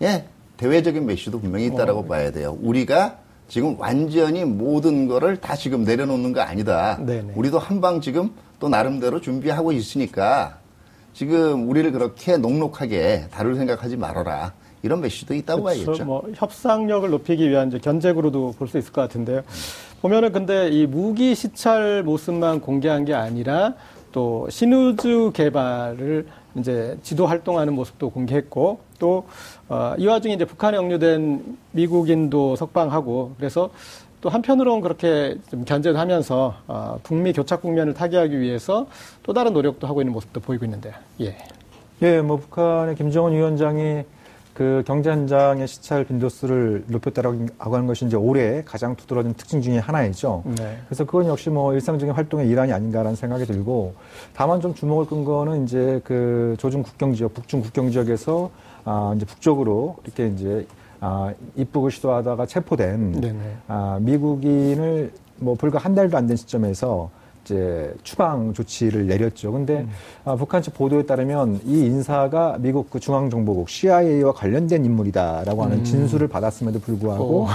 예, 0.03 0.25
대외적인 0.57 1.07
메시도 1.07 1.41
분명히 1.41 1.67
있다라고 1.67 2.01
어. 2.01 2.05
봐야 2.07 2.31
돼요. 2.33 2.59
우리가 2.61 3.19
지금 3.49 3.77
완전히 3.79 4.45
모든 4.45 5.07
거를 5.09 5.37
다 5.37 5.55
지금 5.57 5.85
내려놓는 5.85 6.33
거 6.33 6.41
아니다. 6.41 6.99
네네. 7.05 7.33
우리도 7.37 7.59
한방 7.59 8.01
지금 8.01 8.31
또 8.59 8.69
나름대로 8.69 9.21
준비하고 9.21 9.73
있으니까 9.73 10.59
지금 11.13 11.69
우리를 11.69 11.91
그렇게 11.93 12.37
녹록하게 12.37 13.27
다룰 13.31 13.55
생각하지 13.57 13.97
말아라. 13.97 14.53
이런 14.83 15.01
메시도 15.03 15.35
있다고 15.35 15.65
그렇죠. 15.65 15.85
봐야겠죠. 15.85 16.05
뭐 16.07 16.23
협상력을 16.35 17.09
높이기 17.11 17.51
위한 17.51 17.69
이제 17.69 17.79
견제구로도 17.79 18.55
볼 18.59 18.67
수 18.69 18.79
있을 18.79 18.93
것 18.93 19.03
같은데요. 19.03 19.43
보면은 20.01 20.33
근데 20.33 20.69
이 20.71 20.87
무기 20.87 21.35
시찰 21.35 22.03
모습만 22.03 22.61
공개한 22.61 23.05
게 23.05 23.13
아니라 23.13 23.75
또 24.13 24.49
신우주 24.49 25.33
개발을 25.35 26.27
이제 26.57 26.97
지도 27.03 27.27
활동하는 27.27 27.75
모습도 27.75 28.11
공개했고 28.11 28.81
또 28.99 29.27
어, 29.69 29.95
이 29.99 30.07
와중에 30.07 30.35
이제 30.35 30.45
북한에 30.47 30.79
억류된 30.79 31.59
미국인도 31.73 32.57
석방하고 32.57 33.35
그래서 33.37 33.71
또 34.23 34.31
한편으로는 34.31 34.81
그렇게 34.81 35.37
좀 35.51 35.65
견제를 35.65 35.99
하면서 35.99 36.55
어, 36.67 36.99
북미 37.03 37.33
교착 37.35 37.61
국면을 37.61 37.93
타개하기 37.93 38.41
위해서 38.41 38.87
또 39.23 39.35
다른 39.35 39.53
노력도 39.53 39.87
하고 39.87 40.01
있는 40.01 40.15
모습도 40.15 40.41
보이고 40.41 40.65
있는데 40.65 40.95
예. 41.21 41.37
예, 42.03 42.23
뭐 42.23 42.39
북한의 42.39 42.97
김정은 42.97 43.33
위원장이 43.33 44.05
그 44.61 44.83
경제 44.87 45.09
현장의 45.11 45.67
시찰 45.67 46.05
빈도수를 46.05 46.85
높였다라고 46.89 47.47
하는 47.61 47.87
것이 47.87 48.05
이제 48.05 48.15
올해 48.15 48.63
가장 48.63 48.95
두드러진 48.95 49.33
특징 49.33 49.63
중의 49.63 49.81
하나이죠. 49.81 50.43
네. 50.45 50.77
그래서 50.87 51.07
그건 51.07 51.29
역시 51.29 51.49
뭐 51.49 51.73
일상적인 51.73 52.15
활동의 52.15 52.47
일환이 52.47 52.71
아닌가라는 52.71 53.17
생각이 53.17 53.47
들고 53.47 53.95
다만 54.35 54.61
좀 54.61 54.75
주목을 54.75 55.07
끈 55.07 55.25
거는 55.25 55.65
이제 55.65 56.03
그 56.05 56.57
조중 56.59 56.83
국경 56.83 57.15
지역, 57.15 57.33
북중 57.33 57.63
국경 57.63 57.91
지역에서 57.91 58.51
아 58.85 59.15
이제 59.17 59.25
북쪽으로 59.25 59.97
이렇게 60.05 60.27
이제 60.27 60.67
아 61.01 61.33
입국을 61.57 61.91
시도하다가 61.91 62.45
체포된 62.45 63.13
네네. 63.13 63.57
아 63.67 63.99
미국인을 64.03 65.11
뭐 65.37 65.55
불과 65.55 65.79
한 65.79 65.95
달도 65.95 66.19
안 66.19 66.27
된 66.27 66.37
시점에서 66.37 67.09
이제 67.45 67.95
추방 68.03 68.53
조치를 68.53 69.07
내렸죠. 69.07 69.53
근데 69.53 69.81
음. 69.81 69.91
아, 70.25 70.37
북한 70.37 70.63
측 70.63 70.75
보도에 70.75 71.05
따르면 71.05 71.61
이 71.65 71.81
인사가 71.81 72.57
미국 72.59 72.91
그 72.91 73.01
중앙정보국 73.01 73.69
CIA와 73.69 74.33
관련된 74.33 74.85
인물이다라고 74.85 75.65
하는 75.65 75.79
음. 75.79 75.85
진술을 75.85 76.29
받았음에도 76.29 76.81
불구하고 76.81 77.49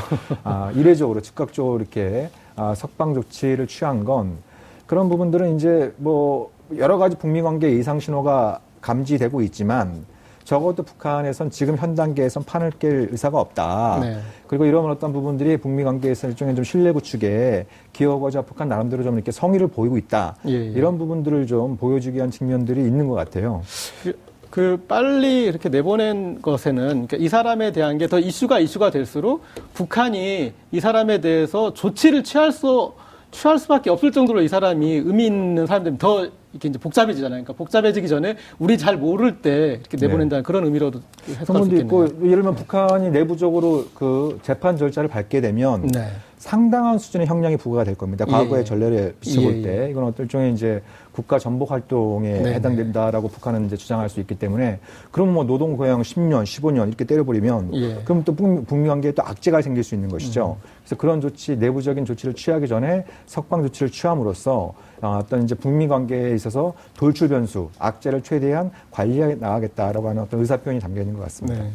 아, 0.44 0.72
이례적으로 0.76 1.22
즉각적으로 1.22 1.78
이렇게 1.78 2.30
아, 2.56 2.74
석방 2.76 3.14
조치를 3.14 3.68
취한 3.68 4.04
건 4.04 4.38
그런 4.86 5.10
부분들은 5.10 5.56
이제 5.56 5.94
뭐 5.98 6.52
여러 6.78 6.98
가지 6.98 7.16
북미 7.16 7.42
관계 7.42 7.72
이상 7.72 8.00
신호가 8.00 8.60
감지되고 8.82 9.42
있지만 9.44 10.06
적어도 10.46 10.84
북한에선 10.84 11.50
지금 11.50 11.76
현 11.76 11.96
단계에선 11.96 12.44
판을 12.44 12.72
깰 12.80 13.12
의사가 13.12 13.40
없다. 13.40 13.98
네. 14.02 14.20
그리고 14.48 14.66
이런 14.66 14.90
어떤 14.90 15.12
부분들이 15.12 15.58
북미 15.58 15.84
관계에서 15.84 16.28
일종의 16.28 16.56
좀 16.56 16.64
신뢰 16.64 16.92
구축에 16.92 17.66
기여하고자 17.92 18.44
북한 18.44 18.70
나름대로 18.70 19.04
좀 19.04 19.16
이렇게 19.16 19.32
성의를 19.32 19.68
보이고 19.68 19.98
있다. 19.98 20.36
예, 20.48 20.52
예. 20.54 20.58
이런 20.68 20.98
부분들을 21.00 21.48
좀 21.48 21.76
보여주기 21.78 22.18
위한 22.18 22.30
측면들이 22.30 22.80
있는 22.82 23.08
것 23.08 23.16
같아요. 23.16 23.64
그, 24.04 24.18
그 24.52 24.84
빨리 24.88 25.46
이렇게 25.46 25.68
내보낸 25.68 26.42
것에는 26.44 26.88
그러니까 27.08 27.18
이 27.18 27.28
사람에 27.28 27.72
대한 27.72 27.98
게 27.98 28.08
더 28.08 28.20
이슈가 28.20 28.60
이슈가 28.60 28.92
될수록 28.92 29.42
북한이 29.74 30.54
이 30.72 30.80
사람에 30.80 31.22
대해서 31.22 31.74
조치를 31.74 32.24
취할 32.24 32.52
수 32.52 32.94
취할 33.36 33.60
수밖에 33.60 33.90
없을 33.90 34.12
정도로 34.12 34.42
이 34.42 34.48
사람이 34.48 34.94
의미 35.06 35.26
있는 35.26 35.68
사람들이 35.68 35.98
더 35.98 36.26
이렇게 36.54 36.70
이제 36.70 36.80
복잡해지잖아요. 36.80 37.44
그러니까 37.44 37.54
복잡해지기 37.54 38.08
전에 38.08 38.38
우리 38.60 38.78
잘 38.78 38.96
모를 38.98 39.42
때 39.42 39.80
이렇게 39.82 39.98
내보낸다는 39.98 40.42
네. 40.42 40.46
그런 40.46 40.64
의미로도 40.64 41.02
해석할 41.28 41.64
수 41.64 41.70
있겠네요. 41.70 41.86
있고 41.86 42.06
예를 42.26 42.44
들면 42.44 42.56
북한이 42.56 43.12
내부적으로 43.12 43.88
그 43.94 44.40
재판 44.42 44.78
절차를 44.78 45.10
밟게 45.10 45.42
되면 45.42 45.88
네. 45.88 46.08
상당한 46.46 47.00
수준의 47.00 47.26
형량이 47.26 47.58
부과가 47.58 47.84
될 47.84 47.96
겁니다. 47.96 48.24
과거의 48.24 48.60
예. 48.60 48.64
전례를 48.64 49.16
비춰볼 49.20 49.58
예. 49.58 49.62
때 49.64 49.90
이건 49.90 50.04
어떤 50.04 50.26
일종의 50.26 50.54
이제 50.54 50.80
국가 51.12 51.40
전복 51.40 51.72
활동에 51.72 52.40
네. 52.40 52.54
해당된다라고 52.54 53.30
북한은 53.30 53.66
이제 53.66 53.76
주장할 53.76 54.10
수 54.10 54.20
있기 54.20 54.36
때문에 54.36 54.80
그럼 55.10 55.34
뭐 55.34 55.44
노동 55.44 55.76
고양 55.76 56.04
10년, 56.04 56.44
15년 56.44 56.88
이렇게 56.88 57.04
때려버리면 57.04 57.74
예. 57.74 57.96
그럼 58.04 58.24
또 58.24 58.36
북미 58.36 58.88
관계에 58.88 59.12
또 59.14 59.24
악재가 59.24 59.64
생길 59.64 59.84
수 59.84 59.96
있는 59.96 60.08
것이죠. 60.08 60.58
음. 60.60 60.70
그래서 60.82 60.96
그런 60.98 61.20
조치, 61.20 61.56
내부적인 61.56 62.06
조치를 62.06 62.36
취하기 62.36 62.68
전에 62.68 63.06
석방 63.26 63.64
조치를 63.64 63.90
취함으로써 63.90 64.76
어, 65.02 65.20
어떤 65.20 65.46
이제 65.46 65.56
북미 65.56 65.88
관계에 65.88 66.36
있어서 66.36 66.76
돌출 66.96 67.28
변수, 67.28 67.70
악재를 67.80 68.22
최대한 68.22 68.70
관리해 68.92 69.34
나가겠다라고 69.34 70.10
하는 70.10 70.22
어떤 70.22 70.42
의사 70.42 70.58
표현이 70.58 70.80
담겨 70.80 71.02
있는 71.02 71.16
것 71.16 71.24
같습니다. 71.24 71.64
네. 71.64 71.72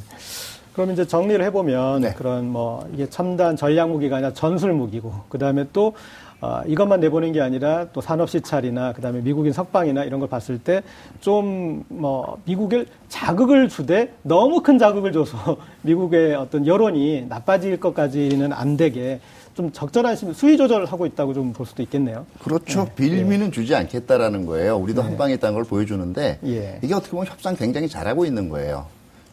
그럼 0.81 0.93
이제 0.93 1.07
정리를 1.07 1.45
해보면 1.45 2.01
네. 2.01 2.15
그런 2.15 2.49
뭐 2.49 2.89
이게 2.95 3.07
첨단 3.11 3.55
전략 3.55 3.91
무기가 3.91 4.17
아니라 4.17 4.33
전술 4.33 4.73
무기고 4.73 5.13
그 5.29 5.37
다음에 5.37 5.67
또 5.75 5.93
어, 6.41 6.63
이것만 6.67 7.01
내보낸 7.01 7.33
게 7.33 7.43
아니라 7.43 7.89
또 7.93 8.01
산업 8.01 8.31
시찰이나 8.31 8.95
그다음에 8.95 9.21
미국인 9.21 9.53
석방이나 9.53 10.05
이런 10.05 10.21
걸 10.21 10.31
봤을 10.31 10.59
때 10.59 10.81
좀 11.21 11.85
뭐 11.89 12.39
미국을 12.47 12.87
자극을 13.11 13.69
주되 13.69 14.15
너무 14.23 14.63
큰 14.63 14.79
자극을 14.79 15.13
줘서 15.13 15.59
미국의 15.83 16.35
어떤 16.35 16.67
여론이 16.67 17.27
나빠질 17.29 17.79
것까지는 17.79 18.55
안 18.55 18.79
되게 18.79 19.21
좀 19.55 19.71
적절한 19.73 20.17
수위 20.17 20.57
조절을 20.57 20.87
하고 20.87 21.05
있다고 21.05 21.35
좀 21.35 21.53
볼 21.53 21.67
수도 21.67 21.83
있겠네요. 21.83 22.25
그렇죠. 22.43 22.85
네. 22.87 22.95
빌미는 22.95 23.47
네. 23.47 23.51
주지 23.51 23.75
않겠다라는 23.75 24.47
거예요. 24.47 24.79
우리도 24.79 25.03
네. 25.03 25.09
한 25.09 25.19
방에 25.19 25.35
있다는 25.35 25.57
걸 25.57 25.65
보여주는데 25.65 26.39
예. 26.47 26.79
이게 26.83 26.95
어떻게 26.95 27.11
보면 27.11 27.27
협상 27.27 27.55
굉장히 27.55 27.87
잘하고 27.87 28.25
있는 28.25 28.49
거예요. 28.49 28.87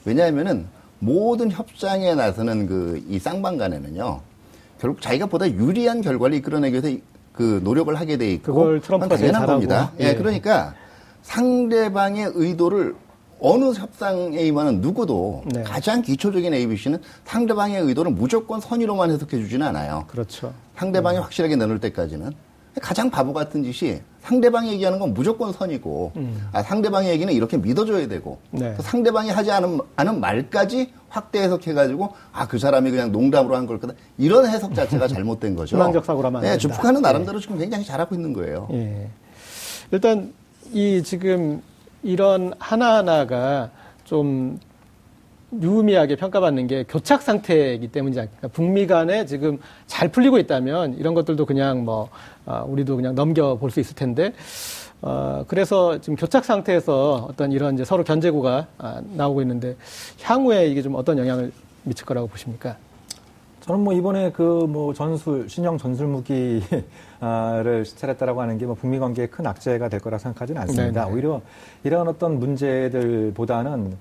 왜냐하면은 0.04 0.66
모든 1.00 1.52
협상에 1.52 2.16
나서는 2.16 2.68
그 2.68 3.02
이 3.08 3.20
쌍방 3.20 3.58
간에는요. 3.58 4.22
결국 4.80 5.02
자기가 5.02 5.26
보다 5.28 5.50
유리한 5.50 6.02
결과를 6.02 6.38
이끌어내기 6.38 6.74
위해서 6.82 7.00
그 7.34 7.62
노력을 7.64 7.94
하게 7.96 8.18
돼 8.18 8.32
있고 8.34 8.54
그걸 8.54 8.82
트럼프가 8.82 9.16
당연한 9.16 9.46
겁니다. 9.46 9.92
예. 10.00 10.10
예, 10.10 10.16
그러니까 10.16 10.74
상대방의 11.24 12.32
의도를 12.34 12.96
어느 13.40 13.66
협상에 13.72 14.40
임하는 14.42 14.82
누구도 14.82 15.44
네. 15.46 15.62
가장 15.62 16.02
기초적인 16.02 16.54
ABC는 16.54 17.00
상대방의 17.26 17.82
의도를 17.82 18.12
무조건 18.12 18.60
선의로만 18.60 19.12
해석해 19.12 19.38
주지는 19.38 19.68
않아요. 19.68 20.06
그렇죠. 20.08 20.52
상대방이 20.76 21.18
네. 21.18 21.22
확실하게 21.22 21.56
내놓을 21.58 21.80
때까지는 21.80 22.32
가장 22.82 23.10
바보 23.12 23.34
같은 23.34 23.64
짓이 23.64 24.00
상대방이 24.32 24.72
얘기하는 24.74 25.00
건 25.00 25.14
무조건 25.14 25.54
선이고 25.54 26.12
음. 26.18 26.50
아, 26.52 26.62
상대방의 26.62 27.12
얘기는 27.12 27.32
이렇게 27.34 27.56
믿어줘야 27.56 28.08
되고 28.10 28.40
네. 28.52 28.76
상대방이 28.82 29.30
하지 29.30 29.52
않은, 29.52 29.80
않은 29.96 30.20
말까지 30.20 30.92
확대 31.08 31.42
해석해가지고 31.44 32.10
아 32.34 32.48
그 32.48 32.60
사람이 32.60 32.92
그냥 32.92 33.12
농담으로 33.14 33.56
한 33.56 33.68
걸 33.68 33.80
거다 33.80 33.94
이런 34.18 34.46
해석 34.48 34.74
자체가 34.76 35.08
잘못된 35.10 35.56
거죠. 35.56 35.76
희망적 35.78 36.04
사고라면 36.06 36.42
네, 36.42 36.58
북한은 36.58 37.02
나름대로 37.02 37.38
네. 37.40 37.42
지금 37.42 37.58
굉장히 37.58 37.86
잘하고 37.86 38.16
있는 38.16 38.34
거예요. 38.34 38.68
예. 38.74 39.08
일단 39.92 40.34
이 40.74 41.02
지금 41.04 41.62
이런 42.04 42.54
하나하나가 42.60 43.70
좀 44.04 44.60
유의미하게 45.54 46.18
평가받는 46.18 46.68
게 46.68 46.84
교착 46.88 47.22
상태이기 47.22 47.88
때문이지 47.90 48.20
않습니까? 48.20 48.48
북미 48.50 48.86
간에 48.86 49.26
지금 49.26 49.60
잘 49.86 50.10
풀리고 50.10 50.38
있다면 50.40 50.96
이런 50.96 51.14
것들도 51.14 51.46
그냥 51.46 51.86
뭐, 51.86 52.10
어, 52.46 52.66
우리도 52.68 52.98
그냥 52.98 53.16
넘겨볼 53.16 53.72
수 53.72 53.80
있을 53.80 53.96
텐데, 53.96 54.34
어, 55.02 55.46
그래서 55.48 56.02
지금 56.02 56.16
교착 56.18 56.44
상태에서 56.44 57.28
어떤 57.30 57.52
이런 57.54 57.76
이제 57.76 57.86
서로 57.86 58.04
견제구가 58.04 58.68
아, 58.78 59.02
나오고 59.14 59.42
있는데, 59.44 59.78
향후에 60.22 60.68
이게 60.68 60.82
좀 60.82 60.96
어떤 60.96 61.18
영향을 61.18 61.52
미칠 61.84 62.06
거라고 62.06 62.28
보십니까? 62.28 62.76
저는 63.62 63.82
뭐 63.82 63.94
이번에 63.94 64.32
그 64.32 64.66
뭐 64.68 64.94
전술, 64.94 65.50
신형 65.50 65.78
전술 65.78 66.08
무기를 66.08 66.62
시찰했다라고 67.86 68.42
하는 68.42 68.58
게 68.58 68.66
뭐 68.66 68.76
북미 68.76 69.00
관계에 69.00 69.28
큰 69.28 69.46
악재가 69.48 69.88
될 69.88 70.00
거라 70.02 70.18
생각하지는 70.18 70.62
않습니다. 70.64 71.04
네네. 71.06 71.14
오히려 71.14 71.42
이런 71.86 72.08
어떤 72.08 72.38
문제들보다는 72.40 73.96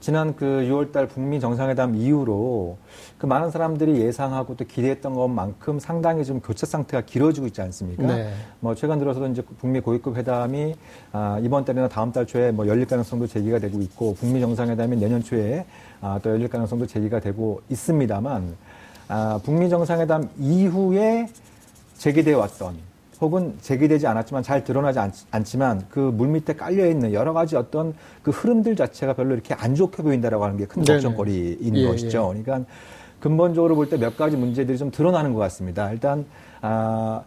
지난 0.00 0.36
그 0.36 0.44
6월달 0.44 1.08
북미 1.08 1.40
정상회담 1.40 1.96
이후로 1.96 2.78
그 3.18 3.26
많은 3.26 3.50
사람들이 3.50 4.00
예상하고 4.00 4.56
또 4.56 4.64
기대했던 4.64 5.14
것만큼 5.14 5.80
상당히 5.80 6.24
좀 6.24 6.40
교체 6.40 6.66
상태가 6.66 7.04
길어지고 7.04 7.48
있지 7.48 7.60
않습니까? 7.62 8.06
네. 8.06 8.32
뭐 8.60 8.76
최근 8.76 9.00
들어서도 9.00 9.26
이제 9.26 9.42
북미 9.58 9.80
고위급 9.80 10.16
회담이 10.16 10.76
아, 11.12 11.40
이번 11.42 11.64
달이나 11.64 11.88
다음 11.88 12.12
달 12.12 12.26
초에 12.26 12.52
뭐 12.52 12.68
열릴 12.68 12.86
가능성도 12.86 13.26
제기가 13.26 13.58
되고 13.58 13.80
있고 13.80 14.14
북미 14.14 14.40
정상회담이 14.40 14.96
내년 14.96 15.22
초에 15.22 15.66
아, 16.00 16.20
또 16.22 16.30
열릴 16.30 16.48
가능성도 16.48 16.86
제기가 16.86 17.18
되고 17.18 17.60
있습니다만 17.68 18.56
아, 19.08 19.40
북미 19.42 19.68
정상회담 19.68 20.28
이후에 20.38 21.28
제기되어 21.96 22.38
왔던 22.38 22.87
혹은 23.20 23.54
제기되지 23.60 24.06
않았지만 24.06 24.42
잘 24.42 24.62
드러나지 24.62 24.98
않, 24.98 25.44
지만 25.44 25.84
그 25.90 25.98
물밑에 25.98 26.54
깔려 26.54 26.86
있는 26.86 27.12
여러 27.12 27.32
가지 27.32 27.56
어떤 27.56 27.94
그 28.22 28.30
흐름들 28.30 28.76
자체가 28.76 29.14
별로 29.14 29.34
이렇게 29.34 29.54
안 29.54 29.74
좋게 29.74 30.02
보인다라고 30.02 30.44
하는 30.44 30.56
게 30.56 30.66
큰 30.66 30.84
걱정거리인 30.84 31.76
예, 31.76 31.86
것이죠. 31.86 32.32
예. 32.36 32.42
그러니까 32.42 32.70
근본적으로 33.20 33.74
볼 33.74 33.88
때 33.90 33.96
몇 33.96 34.16
가지 34.16 34.36
문제들이 34.36 34.78
좀 34.78 34.90
드러나는 34.92 35.32
것 35.32 35.40
같습니다. 35.40 35.90
일단 35.90 36.24
아 36.60 37.22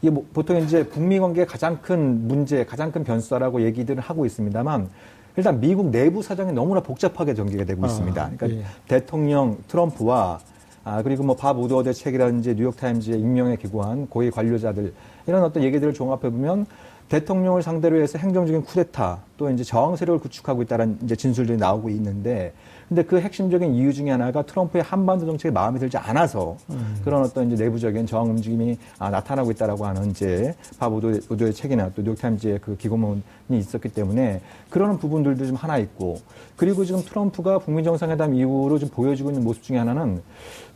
이게 0.00 0.10
뭐 0.10 0.24
보통 0.32 0.56
이제 0.58 0.86
북미 0.88 1.18
관계 1.20 1.44
가장 1.44 1.78
큰 1.82 2.26
문제, 2.26 2.64
가장 2.64 2.90
큰 2.92 3.04
변수라고 3.04 3.62
얘기들을 3.62 4.02
하고 4.02 4.24
있습니다만 4.24 4.88
일단 5.36 5.60
미국 5.60 5.90
내부 5.90 6.22
사정이 6.22 6.52
너무나 6.52 6.80
복잡하게 6.80 7.34
전개가 7.34 7.64
되고 7.64 7.84
아, 7.84 7.88
있습니다. 7.88 8.30
그러니까 8.38 8.60
예. 8.60 8.64
대통령 8.88 9.58
트럼프와 9.68 10.38
아, 10.84 11.02
그리고 11.02 11.22
뭐 11.24 11.34
밥 11.36 11.58
우드워드 11.58 11.92
책이라든지 11.92 12.54
뉴욕타임즈의 12.54 13.18
익명에 13.20 13.56
기고한 13.56 14.06
고위 14.06 14.30
관료자들 14.30 14.92
이런 15.26 15.42
어떤 15.42 15.62
얘기들을 15.62 15.94
종합해 15.94 16.30
보면 16.30 16.66
대통령을 17.08 17.62
상대로 17.62 18.00
해서 18.00 18.18
행정적인 18.18 18.64
쿠데타 18.64 19.18
또 19.36 19.50
이제 19.50 19.62
저항 19.62 19.96
세력을 19.96 20.20
구축하고 20.20 20.62
있다는 20.62 20.98
이제 21.02 21.14
진술들이 21.14 21.58
나오고 21.58 21.90
있는데 21.90 22.52
근데 22.88 23.02
그 23.02 23.20
핵심적인 23.20 23.74
이유 23.74 23.92
중에 23.92 24.10
하나가 24.10 24.42
트럼프의 24.42 24.82
한반도 24.84 25.26
정책에 25.26 25.50
마음에 25.50 25.78
들지 25.78 25.96
않아서 25.96 26.56
음. 26.70 27.00
그런 27.02 27.22
어떤 27.22 27.50
이제 27.50 27.64
내부적인 27.64 28.06
저항 28.06 28.30
움직임이 28.30 28.76
아, 28.98 29.10
나타나고 29.10 29.50
있다라고 29.52 29.86
하는 29.86 30.10
이제 30.10 30.54
밥 30.78 30.92
우도, 30.92 31.52
책이나 31.52 31.90
또 31.94 32.02
뉴욕타임즈의 32.02 32.58
그 32.60 32.76
기고문이 32.76 33.22
있었기 33.50 33.88
때문에 33.88 34.40
그런 34.68 34.98
부분들도 34.98 35.46
좀 35.46 35.56
하나 35.56 35.78
있고 35.78 36.18
그리고 36.56 36.84
지금 36.84 37.02
트럼프가 37.02 37.58
북미 37.58 37.82
정상회담 37.82 38.34
이후로 38.34 38.78
좀 38.78 38.88
보여주고 38.90 39.30
있는 39.30 39.44
모습 39.44 39.62
중에 39.62 39.78
하나는 39.78 40.22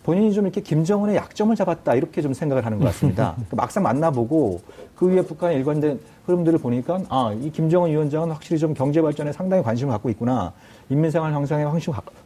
본인이 0.09 0.33
좀 0.33 0.47
이렇게 0.47 0.63
김정은의 0.63 1.17
약점을 1.17 1.55
잡았다 1.55 1.95
이렇게 1.95 2.23
좀 2.23 2.33
생각을 2.33 2.65
하는 2.65 2.79
것 2.79 2.87
같습니다. 2.87 3.35
그러니까 3.45 3.57
막상 3.57 3.83
만나보고 3.83 4.63
그 4.97 5.07
위에 5.07 5.21
북한의 5.21 5.59
일관된 5.59 6.01
흐름들을 6.25 6.61
보니까 6.61 7.01
아, 7.11 7.37
이 7.39 7.51
김정은 7.51 7.91
위원장은 7.91 8.31
확실히 8.31 8.59
좀 8.59 8.73
경제 8.73 9.03
발전에 9.03 9.33
상당히 9.33 9.63
관심을 9.63 9.93
갖고 9.93 10.09
있구나. 10.09 10.55
인민생활 10.89 11.35
형성에 11.35 11.63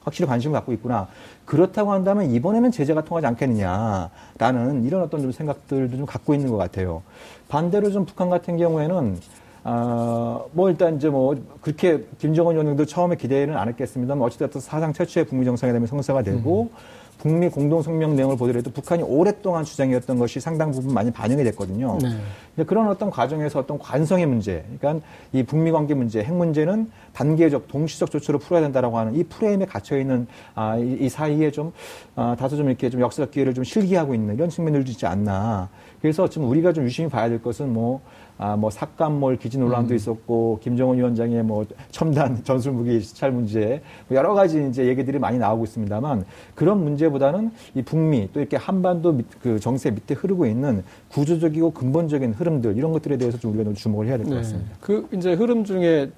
확실히 0.05 0.29
관심을 0.29 0.53
갖고 0.53 0.73
있구나. 0.75 1.09
그렇다고 1.45 1.91
한다면 1.91 2.31
이번에는 2.31 2.71
제재가 2.71 3.03
통하지 3.03 3.27
않겠느냐라는 3.27 4.85
이런 4.85 5.03
어떤 5.03 5.21
좀 5.21 5.33
생각들도 5.33 5.97
좀 5.97 6.07
갖고 6.07 6.35
있는 6.35 6.51
것 6.51 6.57
같아요. 6.59 7.03
반대로 7.49 7.91
좀 7.91 8.05
북한 8.05 8.31
같은 8.31 8.59
경우에는 8.59 9.19
아, 9.65 10.41
뭐 10.53 10.71
일단 10.71 10.97
이제 10.97 11.09
뭐 11.09 11.37
그렇게 11.61 12.05
김정은 12.19 12.55
위원장도 12.55 12.87
처음에 12.87 13.17
기대는 13.17 13.57
안 13.57 13.67
했겠습니다만 13.67 14.25
어찌됐든 14.25 14.61
사상 14.61 14.93
최초의 14.93 15.27
북미 15.27 15.45
정상회담이 15.45 15.89
성사가 15.89 16.23
되고 16.23 16.69
음. 16.73 17.02
북미 17.23 17.49
공동 17.49 17.83
성명 17.83 18.17
내용을 18.17 18.37
보더라도 18.37 18.73
북한이 18.73 19.05
오랫동안 19.05 19.63
주장이었던 19.63 20.19
것이 20.19 20.41
상당 20.41 20.73
부분 20.73 20.93
많이 20.93 21.13
반영이 21.13 21.45
됐거든요. 21.45 21.97
네. 22.03 22.65
그런 22.65 22.89
어떤 22.89 23.11
과정에서 23.11 23.61
어떤 23.61 23.79
관성의 23.79 24.27
문제, 24.27 24.65
그러니까 24.81 25.07
이 25.33 25.45
북미 25.45 25.71
관계 25.71 25.95
문제, 25.95 26.21
핵 26.21 26.35
문제는 26.35 26.91
단계적, 27.13 27.69
동시적 27.69 28.11
조치로 28.11 28.41
풀어야 28.41 28.63
된다라고 28.63 28.99
하는 28.99 29.15
이 29.15 29.23
프레임에 29.23 29.67
갇혀 29.67 30.01
있는 30.01 30.27
아, 30.57 30.77
이, 30.77 30.97
이 30.99 31.09
사이에 31.09 31.53
좀 31.53 31.73
아, 32.17 32.35
다소 32.37 32.57
좀 32.57 32.67
이렇게 32.69 32.91
좀 32.91 33.01
역사적 33.01 33.31
기회를 33.31 33.55
좀 33.55 33.63
실기하고 33.63 34.17
있는 34.17 34.35
이런 34.35 34.49
측면들도 34.49 34.91
있지 34.91 35.07
않나. 35.07 35.69
그래서 36.01 36.29
지금 36.29 36.49
우리가 36.49 36.73
좀 36.73 36.85
유심히 36.85 37.09
봐야 37.09 37.29
될 37.29 37.41
것은 37.41 37.73
뭐 37.73 38.01
아, 38.43 38.57
뭐 38.57 38.71
삭감몰 38.71 39.37
기지 39.37 39.57
논란도 39.57 39.95
음. 39.95 39.97
있었고 39.97 40.59
김정은 40.61 40.99
위원장의 40.99 41.45
뭐 41.45 41.65
첨단 41.93 42.43
전술 42.43 42.73
무기 42.73 43.01
시찰 43.01 43.31
문제 43.31 43.81
뭐 44.09 44.19
여러 44.19 44.35
가지 44.35 44.67
이제 44.69 44.87
얘기들이 44.87 45.21
많이 45.21 45.39
나오고 45.39 45.63
있습니다만 45.63 46.25
그런 46.57 46.83
문제보다는 46.83 47.53
이 47.77 47.83
북미 47.83 48.29
또 48.33 48.41
이렇게 48.41 48.57
한반도 48.57 49.13
밑, 49.13 49.27
그 49.41 49.61
정세 49.61 49.93
밑에 49.93 50.15
흐르고 50.15 50.47
있는 50.47 50.83
구조적이고 51.11 51.71
근본적인 51.71 52.33
흐름들 52.33 52.77
이런 52.77 52.91
것들에 52.91 53.17
대해서 53.17 53.39
좀 53.39 53.53
우리가 53.53 53.63
좀 53.63 53.75
주목을 53.75 54.09
해야 54.09 54.17
될것 54.17 54.35
네. 54.35 54.41
같습니다. 54.41 54.77
그 54.81 55.07
이제 55.13 55.35
흐름 55.35 55.63
중에 55.63 56.11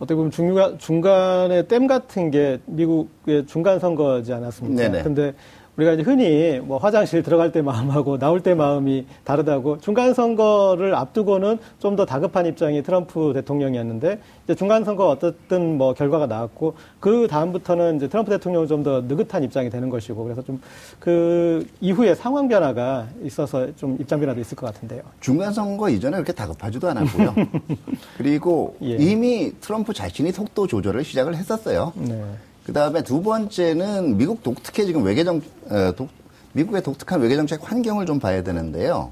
어떻게 0.00 0.16
보면 0.16 0.32
중간 0.32 0.78
중간에 0.78 1.68
댐 1.68 1.86
같은 1.86 2.32
게 2.32 2.58
미국의 2.66 3.46
중간 3.46 3.78
선거지 3.78 4.32
않았습니까? 4.32 4.82
네네. 4.82 5.04
근데 5.04 5.32
우리가 5.76 5.92
이제 5.92 6.02
흔히 6.02 6.60
뭐 6.60 6.76
화장실 6.76 7.22
들어갈 7.22 7.50
때 7.50 7.62
마음하고 7.62 8.18
나올 8.18 8.40
때 8.40 8.52
마음이 8.54 9.06
다르다고 9.24 9.78
중간 9.78 10.12
선거를 10.12 10.94
앞두고는 10.94 11.58
좀 11.78 11.96
더 11.96 12.04
다급한 12.06 12.46
입장이 12.46 12.82
트럼프 12.82 13.32
대통령이었는데 13.34 14.18
이제 14.44 14.54
중간 14.54 14.84
선거 14.84 15.08
어떻든 15.08 15.76
뭐 15.78 15.92
결과가 15.94 16.26
나왔고 16.26 16.74
그 17.00 17.26
다음부터는 17.28 17.96
이제 17.96 18.08
트럼프 18.08 18.30
대통령은 18.30 18.66
좀 18.68 18.82
더 18.82 19.00
느긋한 19.02 19.42
입장이 19.44 19.70
되는 19.70 19.88
것이고 19.90 20.22
그래서 20.24 20.42
좀 20.42 20.60
그 20.98 21.66
이후에 21.80 22.14
상황 22.14 22.48
변화가 22.48 23.06
있어서 23.24 23.74
좀 23.76 23.96
입장 24.00 24.20
변화도 24.20 24.40
있을 24.40 24.56
것 24.56 24.66
같은데요. 24.66 25.02
중간 25.20 25.52
선거 25.52 25.88
이전에 25.88 26.16
그렇게 26.16 26.32
다급하지도 26.32 26.88
않았고요. 26.90 27.34
그리고 28.18 28.76
예. 28.82 28.96
이미 28.96 29.52
트럼프 29.60 29.92
자신이 29.92 30.32
속도 30.32 30.66
조절을 30.66 31.02
시작을 31.04 31.34
했었어요. 31.36 31.92
네. 31.96 32.22
그 32.66 32.72
다음에 32.72 33.02
두 33.02 33.22
번째는 33.22 34.16
미국 34.16 34.42
독특해 34.42 34.86
지금 34.86 35.02
외교정, 35.04 35.40
어, 35.68 35.92
독, 35.96 36.08
미국의 36.52 36.82
독특한 36.82 37.20
외교정책 37.20 37.60
환경을 37.62 38.06
좀 38.06 38.20
봐야 38.20 38.42
되는데요. 38.42 39.10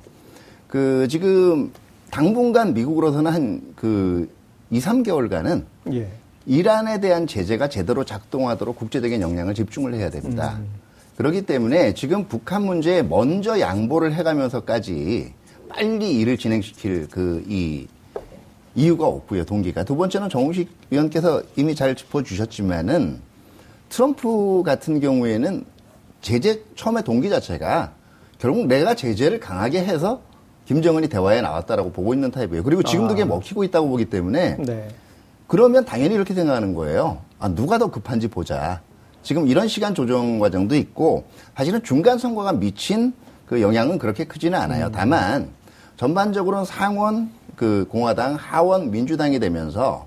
그 0.68 1.08
지금 1.08 1.72
당분간 2.10 2.74
미국으로서는 2.74 3.32
한 3.32 3.60
그 3.76 4.28
2, 4.70 4.78
3개월간은 4.78 5.64
예. 5.92 6.08
이란에 6.46 7.00
대한 7.00 7.26
제재가 7.26 7.68
제대로 7.68 8.04
작동하도록 8.04 8.76
국제적인 8.76 9.20
역량을 9.20 9.54
집중을 9.54 9.94
해야 9.94 10.10
됩니다. 10.10 10.58
음. 10.58 10.66
그렇기 11.16 11.42
때문에 11.42 11.94
지금 11.94 12.26
북한 12.28 12.62
문제에 12.62 13.02
먼저 13.02 13.58
양보를 13.58 14.14
해가면서까지 14.14 15.32
빨리 15.68 16.18
일을 16.20 16.36
진행시킬 16.38 17.08
그 17.08 17.42
이 17.48 17.86
이유가 18.76 19.06
없고요, 19.06 19.44
동기가. 19.44 19.82
두 19.82 19.96
번째는 19.96 20.28
정우식 20.28 20.70
위원께서 20.90 21.42
이미 21.56 21.74
잘 21.74 21.94
짚어주셨지만은 21.96 23.18
트럼프 23.90 24.62
같은 24.64 25.00
경우에는 25.00 25.64
제재 26.22 26.60
처음에 26.76 27.02
동기 27.02 27.28
자체가 27.28 27.92
결국 28.38 28.66
내가 28.66 28.94
제재를 28.94 29.40
강하게 29.40 29.84
해서 29.84 30.22
김정은이 30.64 31.08
대화에 31.08 31.40
나왔다라고 31.42 31.90
보고 31.90 32.14
있는 32.14 32.30
타입이에요. 32.30 32.62
그리고 32.62 32.82
지금도 32.82 33.08
그게 33.08 33.24
아. 33.24 33.26
먹히고 33.26 33.64
있다고 33.64 33.88
보기 33.88 34.06
때문에 34.06 34.56
네. 34.60 34.88
그러면 35.48 35.84
당연히 35.84 36.14
이렇게 36.14 36.32
생각하는 36.32 36.74
거예요. 36.74 37.18
아, 37.40 37.48
누가 37.48 37.76
더 37.78 37.90
급한지 37.90 38.28
보자. 38.28 38.80
지금 39.22 39.48
이런 39.48 39.66
시간 39.66 39.94
조정 39.94 40.38
과정도 40.38 40.76
있고 40.76 41.24
사실은 41.56 41.82
중간 41.82 42.18
선거가 42.18 42.52
미친 42.52 43.12
그 43.46 43.60
영향은 43.60 43.98
그렇게 43.98 44.24
크지는 44.24 44.58
않아요. 44.58 44.86
음. 44.86 44.92
다만 44.94 45.48
전반적으로는 45.96 46.64
상원 46.64 47.30
그 47.56 47.86
공화당 47.90 48.36
하원 48.36 48.92
민주당이 48.92 49.40
되면서 49.40 50.06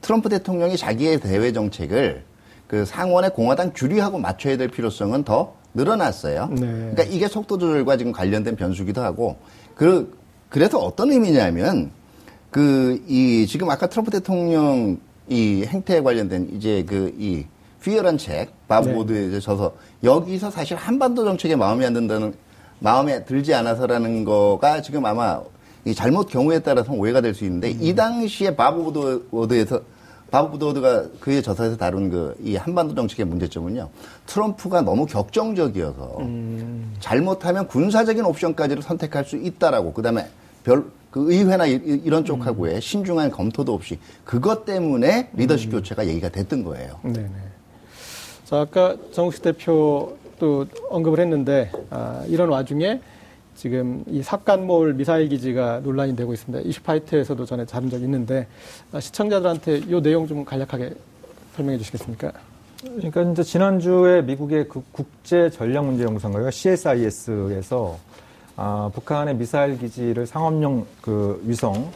트럼프 0.00 0.28
대통령이 0.28 0.76
자기의 0.76 1.18
대외 1.18 1.52
정책을 1.52 2.22
그 2.66 2.84
상원의 2.84 3.30
공화당 3.34 3.72
주류하고 3.72 4.18
맞춰야 4.18 4.56
될 4.56 4.68
필요성은 4.68 5.24
더 5.24 5.54
늘어났어요. 5.74 6.48
네. 6.52 6.60
그러니까 6.60 7.02
이게 7.04 7.28
속도 7.28 7.58
조절과 7.58 7.96
지금 7.96 8.12
관련된 8.12 8.56
변수기도 8.56 9.02
하고 9.02 9.36
그 9.74 10.16
그래서 10.48 10.78
어떤 10.78 11.10
의미냐면 11.12 11.90
그 12.50 13.02
이 13.08 13.46
지금 13.48 13.68
아까 13.70 13.88
트럼프 13.88 14.10
대통령 14.10 14.98
이 15.28 15.64
행태에 15.66 16.00
관련된 16.02 16.50
이제 16.54 16.84
그이 16.84 17.46
휘어런 17.82 18.16
책 18.18 18.50
바보드에 18.68 19.28
네. 19.28 19.40
져서 19.40 19.74
여기서 20.02 20.50
사실 20.50 20.76
한반도 20.76 21.24
정책에 21.24 21.56
마음에 21.56 21.84
안 21.86 21.92
든다는 21.94 22.34
마음에 22.78 23.24
들지 23.24 23.52
않아서라는 23.54 24.24
거가 24.24 24.80
지금 24.82 25.04
아마 25.06 25.40
이 25.84 25.94
잘못 25.94 26.28
경우에 26.28 26.60
따라서 26.60 26.92
오해가 26.92 27.20
될 27.20 27.34
수 27.34 27.44
있는데 27.44 27.72
음. 27.72 27.78
이 27.80 27.94
당시에 27.94 28.54
바보드에서 28.56 29.80
바브도드가 30.34 31.04
그의 31.20 31.42
저서에서 31.42 31.76
다룬 31.76 32.10
그 32.10 32.34
이 32.42 32.56
한반도 32.56 32.94
정책의 32.94 33.26
문제점은요. 33.26 33.88
트럼프가 34.26 34.82
너무 34.82 35.06
격정적이어서 35.06 36.16
음. 36.20 36.94
잘못하면 36.98 37.68
군사적인 37.68 38.24
옵션까지를 38.24 38.82
선택할 38.82 39.24
수 39.24 39.36
있다라고 39.36 39.92
그다음에 39.92 40.28
별 40.64 40.84
그 41.14 41.32
의회나 41.32 41.66
이, 41.66 42.10
런 42.10 42.24
쪽하고의 42.24 42.74
음. 42.74 42.80
신중한 42.80 43.30
검토도 43.30 43.72
없이 43.72 44.00
그것 44.24 44.64
때문에 44.64 45.30
리더십 45.34 45.68
음. 45.68 45.78
교체가 45.78 46.08
얘기가 46.08 46.28
됐던 46.28 46.64
거예요. 46.64 46.98
네네. 47.04 47.30
자 48.44 48.62
아까 48.62 48.96
정식 49.12 49.42
대표도 49.42 50.66
언급을 50.90 51.20
했는데 51.20 51.70
아, 51.90 52.24
이런 52.26 52.48
와중에 52.48 53.00
지금 53.54 54.04
이 54.08 54.22
삭간몰 54.22 54.94
미사일 54.94 55.28
기지가 55.28 55.80
논란이 55.80 56.16
되고 56.16 56.32
있습니다. 56.32 56.68
이슈파이트에서도 56.68 57.44
전에 57.44 57.64
다룬 57.64 57.90
적이 57.90 58.04
있는데 58.04 58.46
아, 58.92 59.00
시청자들한테 59.00 59.78
이 59.78 60.02
내용 60.02 60.26
좀 60.26 60.44
간략하게 60.44 60.94
설명해 61.56 61.78
주시겠습니까? 61.78 62.32
그러니까 62.82 63.22
이제 63.22 63.42
지난주에 63.42 64.22
미국의 64.22 64.68
그 64.68 64.82
국제 64.92 65.48
전략 65.50 65.86
문제 65.86 66.04
연구소인가요? 66.04 66.50
CSIS에서 66.50 67.98
아, 68.56 68.90
북한의 68.94 69.36
미사일 69.36 69.78
기지를 69.78 70.26
상업용 70.26 70.86
그 71.00 71.40
위성 71.44 71.90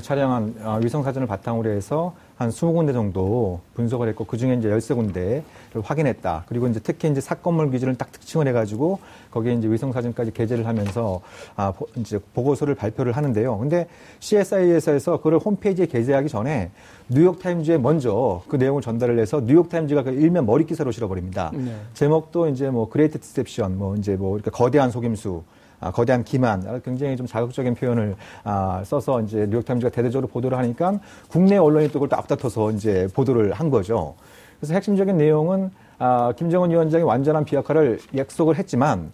촬영한 0.00 0.54
아, 0.62 0.80
위성 0.82 1.02
사진을 1.02 1.26
바탕으로 1.26 1.70
해서 1.70 2.14
한 2.36 2.48
20군데 2.48 2.92
정도 2.92 3.60
분석을 3.74 4.08
했고 4.08 4.24
그 4.24 4.36
중에 4.36 4.54
이제 4.54 4.68
13군데를 4.68 5.42
확인했다. 5.82 6.44
그리고 6.48 6.66
이제 6.66 6.80
특히 6.82 7.08
이제 7.10 7.20
삭간몰 7.20 7.70
기지를 7.70 7.96
딱 7.96 8.10
특징을 8.10 8.48
해 8.48 8.52
가지고 8.52 9.00
거기에 9.30 9.52
이제 9.52 9.68
위성 9.68 9.92
사진까지 9.92 10.32
게재를 10.32 10.66
하면서 10.66 11.20
아 11.56 11.72
이제 11.96 12.18
보고서를 12.34 12.74
발표를 12.74 13.12
하는데요. 13.12 13.58
근데 13.58 13.86
CSIS에서 14.20 15.18
그걸 15.18 15.36
홈페이지에 15.38 15.86
게재하기 15.86 16.28
전에 16.28 16.70
뉴욕 17.08 17.38
타임즈에 17.38 17.78
먼저 17.78 18.42
그 18.48 18.56
내용을 18.56 18.80
전달을 18.80 19.18
해서 19.18 19.42
뉴욕 19.44 19.68
타임즈가 19.68 20.04
그 20.04 20.10
일면 20.10 20.46
머리 20.46 20.64
기사로 20.64 20.90
실어버립니다. 20.90 21.50
네. 21.54 21.76
제목도 21.92 22.48
이제 22.48 22.70
뭐 22.70 22.88
Great 22.88 23.20
Deception 23.20 23.76
뭐 23.78 23.94
이제 23.96 24.16
뭐 24.16 24.36
이렇게 24.36 24.50
거대한 24.50 24.90
속임수 24.90 25.42
아, 25.46 25.61
거대한 25.90 26.22
기만, 26.24 26.80
굉장히 26.82 27.16
좀 27.16 27.26
자극적인 27.26 27.74
표현을 27.74 28.14
아, 28.44 28.82
써서 28.84 29.20
이제 29.20 29.46
뉴욕타임즈가 29.48 29.90
대대적으로 29.90 30.28
보도를 30.28 30.56
하니까 30.58 31.00
국내 31.28 31.56
언론이 31.56 31.88
또 31.88 31.94
그걸 31.94 32.08
또 32.08 32.16
앞다퉈서 32.16 32.70
이제 32.72 33.08
보도를 33.14 33.52
한 33.52 33.70
거죠. 33.70 34.14
그래서 34.60 34.74
핵심적인 34.74 35.16
내용은 35.16 35.70
아, 35.98 36.32
김정은 36.36 36.70
위원장이 36.70 37.04
완전한 37.04 37.44
비핵화를 37.44 38.00
약속을 38.16 38.56
했지만 38.56 39.10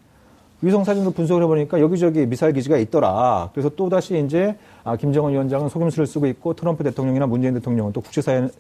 위성 0.61 0.83
사진도 0.83 1.13
분석을 1.13 1.45
해보니까 1.45 1.81
여기저기 1.81 2.27
미사일 2.27 2.53
기지가 2.53 2.79
있더라. 2.79 3.51
그래서 3.53 3.69
또 3.71 3.89
다시 3.89 4.19
이제 4.19 4.57
아, 4.83 4.97
김정은 4.97 5.33
위원장은 5.33 5.69
속임수를 5.69 6.07
쓰고 6.07 6.27
있고 6.27 6.55
트럼프 6.55 6.83
대통령이나 6.83 7.27
문재인 7.27 7.55
대통령은 7.55 7.93
또 7.93 8.01
국제사회는 8.01 8.51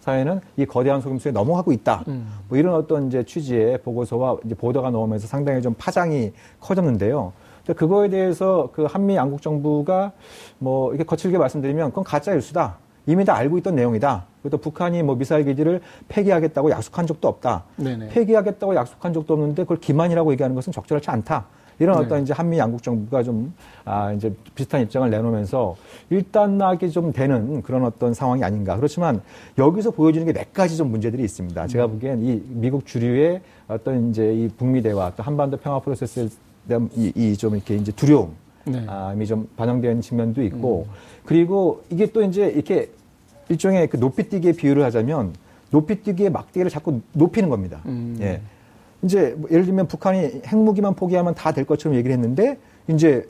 사회는 0.00 0.40
이 0.56 0.66
거대한 0.66 1.00
속임수에 1.00 1.32
넘어가고 1.32 1.72
있다. 1.72 2.04
음. 2.06 2.28
뭐 2.48 2.56
이런 2.56 2.74
어떤 2.74 3.08
이제 3.08 3.24
취지의 3.24 3.78
보고서와 3.78 4.36
이제 4.44 4.54
보도가 4.54 4.90
나오면서 4.90 5.26
상당히 5.26 5.60
좀 5.60 5.74
파장이 5.76 6.32
커졌는데요. 6.60 7.32
그거에 7.74 8.08
대해서 8.08 8.70
그 8.72 8.84
한미 8.84 9.16
양국 9.16 9.42
정부가 9.42 10.12
뭐 10.58 10.90
이렇게 10.90 11.04
거칠게 11.04 11.38
말씀드리면 11.38 11.90
그건 11.90 12.04
가짜 12.04 12.34
뉴스다. 12.34 12.76
이미 13.06 13.24
다 13.24 13.34
알고 13.36 13.56
있던 13.58 13.74
내용이다. 13.74 14.24
그리고 14.42 14.56
또 14.56 14.60
북한이 14.62 15.02
뭐 15.02 15.14
미사일 15.16 15.44
기지를 15.44 15.80
폐기하겠다고 16.08 16.70
약속한 16.70 17.06
적도 17.06 17.28
없다. 17.28 17.64
네네. 17.76 18.08
폐기하겠다고 18.08 18.74
약속한 18.74 19.12
적도 19.14 19.34
없는데 19.34 19.62
그걸 19.62 19.78
기만이라고 19.80 20.30
얘기하는 20.32 20.54
것은 20.54 20.72
적절하지 20.72 21.10
않다. 21.10 21.46
이런 21.80 21.98
네. 22.00 22.04
어떤 22.04 22.22
이제 22.22 22.32
한미 22.34 22.58
양국 22.58 22.82
정부가 22.82 23.22
좀, 23.22 23.54
아, 23.84 24.12
이제 24.12 24.34
비슷한 24.56 24.82
입장을 24.82 25.08
내놓으면서 25.08 25.76
일단락이 26.10 26.90
좀 26.90 27.12
되는 27.12 27.62
그런 27.62 27.84
어떤 27.84 28.12
상황이 28.14 28.42
아닌가. 28.42 28.76
그렇지만 28.76 29.22
여기서 29.56 29.92
보여지는 29.92 30.26
게 30.26 30.32
몇 30.32 30.52
가지 30.52 30.76
좀 30.76 30.90
문제들이 30.90 31.22
있습니다. 31.22 31.66
제가 31.68 31.84
음. 31.86 31.90
보기엔 31.92 32.22
이 32.24 32.42
미국 32.48 32.84
주류의 32.84 33.40
어떤 33.68 34.10
이제 34.10 34.34
이 34.34 34.48
북미 34.48 34.82
대화 34.82 35.12
또 35.16 35.22
한반도 35.22 35.56
평화 35.56 35.78
프로세스에 35.78 36.28
이좀 37.14 37.54
이렇게 37.56 37.76
이제 37.76 37.92
두려움. 37.92 38.34
네. 38.64 38.84
아, 38.86 39.16
좀 39.26 39.48
반영되어 39.56 39.90
있는 39.90 40.02
측면도 40.02 40.42
있고 40.44 40.86
음. 40.88 40.92
그리고 41.24 41.82
이게 41.90 42.06
또 42.06 42.22
이제 42.22 42.48
이렇게 42.48 42.90
일종의 43.48 43.88
그 43.88 43.96
높이뛰기의 43.96 44.54
비유를 44.54 44.84
하자면 44.84 45.34
높이뛰기의 45.70 46.30
막대기를 46.30 46.70
자꾸 46.70 47.00
높이는 47.12 47.48
겁니다. 47.48 47.80
음. 47.86 48.18
예. 48.20 48.40
이제 49.02 49.34
뭐 49.38 49.48
예를 49.50 49.64
들면 49.64 49.86
북한이 49.88 50.42
핵무기만 50.46 50.94
포기하면 50.94 51.34
다 51.34 51.52
될 51.52 51.64
것처럼 51.64 51.96
얘기를 51.96 52.12
했는데 52.14 52.58
이제 52.88 53.28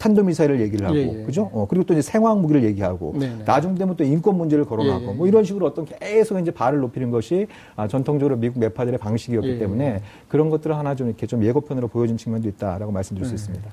탄도미사일을 0.00 0.60
얘기를 0.62 0.86
하고, 0.86 0.96
예, 0.96 1.20
예. 1.20 1.24
그죠? 1.24 1.50
어, 1.52 1.66
그리고 1.68 1.84
또 1.84 1.92
이제 1.92 2.00
생화학 2.02 2.40
무기를 2.40 2.64
얘기하고, 2.64 3.14
네네. 3.18 3.34
네. 3.36 3.44
나중 3.44 3.74
되면 3.74 3.94
또 3.96 4.02
인권 4.02 4.36
문제를 4.36 4.64
거론하고, 4.64 5.04
예, 5.04 5.08
예, 5.10 5.12
뭐 5.12 5.28
이런 5.28 5.44
식으로 5.44 5.66
어떤 5.66 5.84
계속 5.84 6.38
이제 6.38 6.50
발을 6.50 6.80
높이는 6.80 7.10
것이 7.10 7.46
아, 7.76 7.86
전통적으로 7.86 8.36
미국 8.36 8.58
매파들의 8.58 8.98
방식이었기 8.98 9.48
예, 9.48 9.58
때문에 9.58 10.02
그런 10.28 10.48
것들을 10.48 10.76
하나 10.76 10.94
좀 10.94 11.08
이렇게 11.08 11.26
좀 11.26 11.44
예고편으로 11.44 11.88
보여준 11.88 12.16
측면도 12.16 12.48
있다라고 12.48 12.90
말씀드릴 12.90 13.28
수 13.28 13.34
있습니다. 13.34 13.70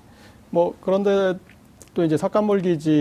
뭐 0.50 0.74
그런데 0.82 1.36
또 1.94 2.04
이제 2.04 2.16
석간몰 2.16 2.62
기지 2.62 2.92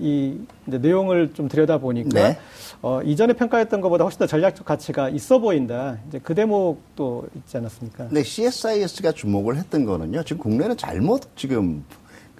이 0.00 0.36
이제 0.66 0.78
내용을 0.78 1.32
좀 1.34 1.48
들여다 1.48 1.78
보니까 1.78 2.08
네. 2.10 2.38
어, 2.82 3.00
이전에 3.02 3.34
평가했던 3.34 3.80
것보다 3.80 4.02
훨씬 4.02 4.18
더 4.18 4.26
전략적 4.26 4.66
가치가 4.66 5.08
있어 5.08 5.38
보인다. 5.38 5.98
이제 6.08 6.18
그 6.20 6.34
대목도 6.34 7.28
있지 7.36 7.58
않았습니까? 7.58 8.08
네, 8.10 8.24
CSIS가 8.24 9.12
주목을 9.12 9.56
했던 9.56 9.84
거는요. 9.84 10.24
지금 10.24 10.42
국내는 10.42 10.76
잘못 10.76 11.36
지금 11.36 11.84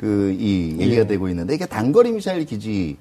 그 0.01 0.35
이 0.41 0.77
얘기가 0.79 1.03
예. 1.03 1.07
되고 1.07 1.29
있는데 1.29 1.55
이게 1.55 1.67
단거리 1.67 2.13
미사일 2.13 2.47
기지는 2.47 2.97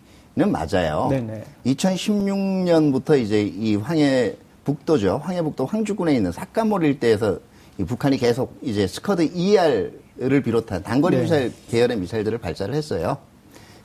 맞아요. 0.51 1.07
네네. 1.09 1.45
2016년부터 1.67 3.17
이제 3.17 3.41
이 3.41 3.75
황해 3.75 4.35
북도죠. 4.65 5.21
황해북도 5.23 5.65
황주군에 5.65 6.13
있는 6.13 6.33
삭간몰 6.33 6.83
일대에서 6.83 7.39
이 7.77 7.85
북한이 7.85 8.17
계속 8.17 8.57
이제 8.61 8.85
스커드 8.85 9.29
ER을 9.33 10.41
비롯한 10.43 10.83
단거리 10.83 11.15
네. 11.15 11.21
미사일 11.23 11.53
계열의 11.69 11.97
미사일들을 11.99 12.37
발사를 12.39 12.73
했어요. 12.75 13.17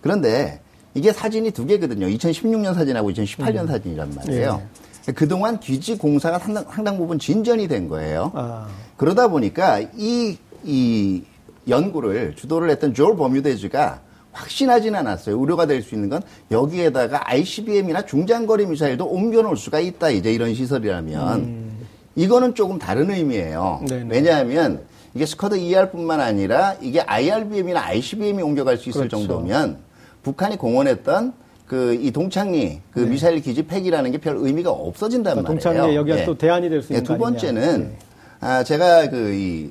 그런데 0.00 0.61
이게 0.94 1.12
사진이 1.12 1.53
두 1.53 1.66
개거든요. 1.66 2.07
2016년 2.09 2.74
사진하고 2.74 3.11
2018년 3.12 3.61
음. 3.61 3.66
사진이란 3.68 4.12
말이에요. 4.16 4.61
네. 5.07 5.12
그동안 5.12 5.61
기지 5.61 5.96
공사가 5.96 6.40
상당, 6.40 6.64
상당 6.68 6.96
부분 6.96 7.20
진전이 7.20 7.68
된 7.68 7.88
거예요. 7.88 8.33
아. 8.35 8.66
그러다 8.96 9.29
보니까 9.29 9.81
이, 9.96 10.37
이 10.64 11.22
연구를 11.68 12.35
주도를 12.37 12.70
했던 12.70 12.94
조얼 12.94 13.16
버뮤데즈가 13.16 14.00
확신하지는 14.33 14.98
않았어요. 14.98 15.38
우려가 15.38 15.66
될 15.66 15.83
수 15.83 15.94
있는 15.94 16.09
건 16.09 16.22
여기에다가 16.50 17.31
ICBM이나 17.31 18.05
중장거리 18.05 18.66
미사일도 18.66 19.07
옮겨놓을 19.07 19.57
수가 19.57 19.81
있다. 19.81 20.11
이제 20.11 20.33
이런 20.33 20.55
시설이라면. 20.55 21.38
음. 21.38 21.79
이거는 22.16 22.55
조금 22.55 22.79
다른 22.79 23.11
의미예요. 23.11 23.83
네네. 23.88 24.07
왜냐하면 24.09 24.83
이게 25.14 25.27
스커드 25.27 25.57
ER뿐만 25.57 26.20
아니라 26.20 26.74
이게 26.81 27.00
IRBM이나 27.00 27.81
ICBM이 27.87 28.42
옮겨갈 28.42 28.77
수 28.77 28.88
있을 28.88 29.09
그렇죠. 29.09 29.18
정도면 29.27 29.79
북한이 30.22 30.57
공언했던 30.57 31.33
그 31.66 31.94
이 32.00 32.11
동창리 32.11 32.81
그 32.90 33.00
네. 33.00 33.07
미사일 33.11 33.40
기지 33.40 33.62
폐기라는 33.66 34.11
게 34.12 34.18
별 34.18 34.37
의미가 34.37 34.70
없어진단 34.70 35.42
그러니까 35.42 35.53
말이에요. 35.70 35.72
동창리 35.83 35.96
여기가 35.96 36.16
네. 36.16 36.24
또 36.27 36.37
대안이 36.37 36.68
될 36.68 36.83
수 36.83 36.92
있는 36.92 37.03
네, 37.05 37.07
두 37.12 37.18
번째는 37.18 37.79
네. 37.81 37.96
아 38.40 38.62
제가 38.64 39.09
그 39.11 39.33
이 39.35 39.70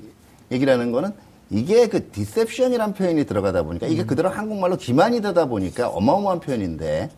얘기를 0.51 0.71
하는 0.73 0.91
거는 0.91 1.11
이게 1.53 1.87
그 1.87 2.09
deception이란 2.09 2.93
표현이 2.93 3.25
들어가다 3.25 3.63
보니까 3.63 3.87
이게 3.87 4.01
음. 4.01 4.07
그대로 4.07 4.29
한국말로 4.29 4.75
기만이 4.75 5.21
되다 5.21 5.45
보니까 5.45 5.89
어마어마한 5.89 6.39
표현인데 6.39 7.09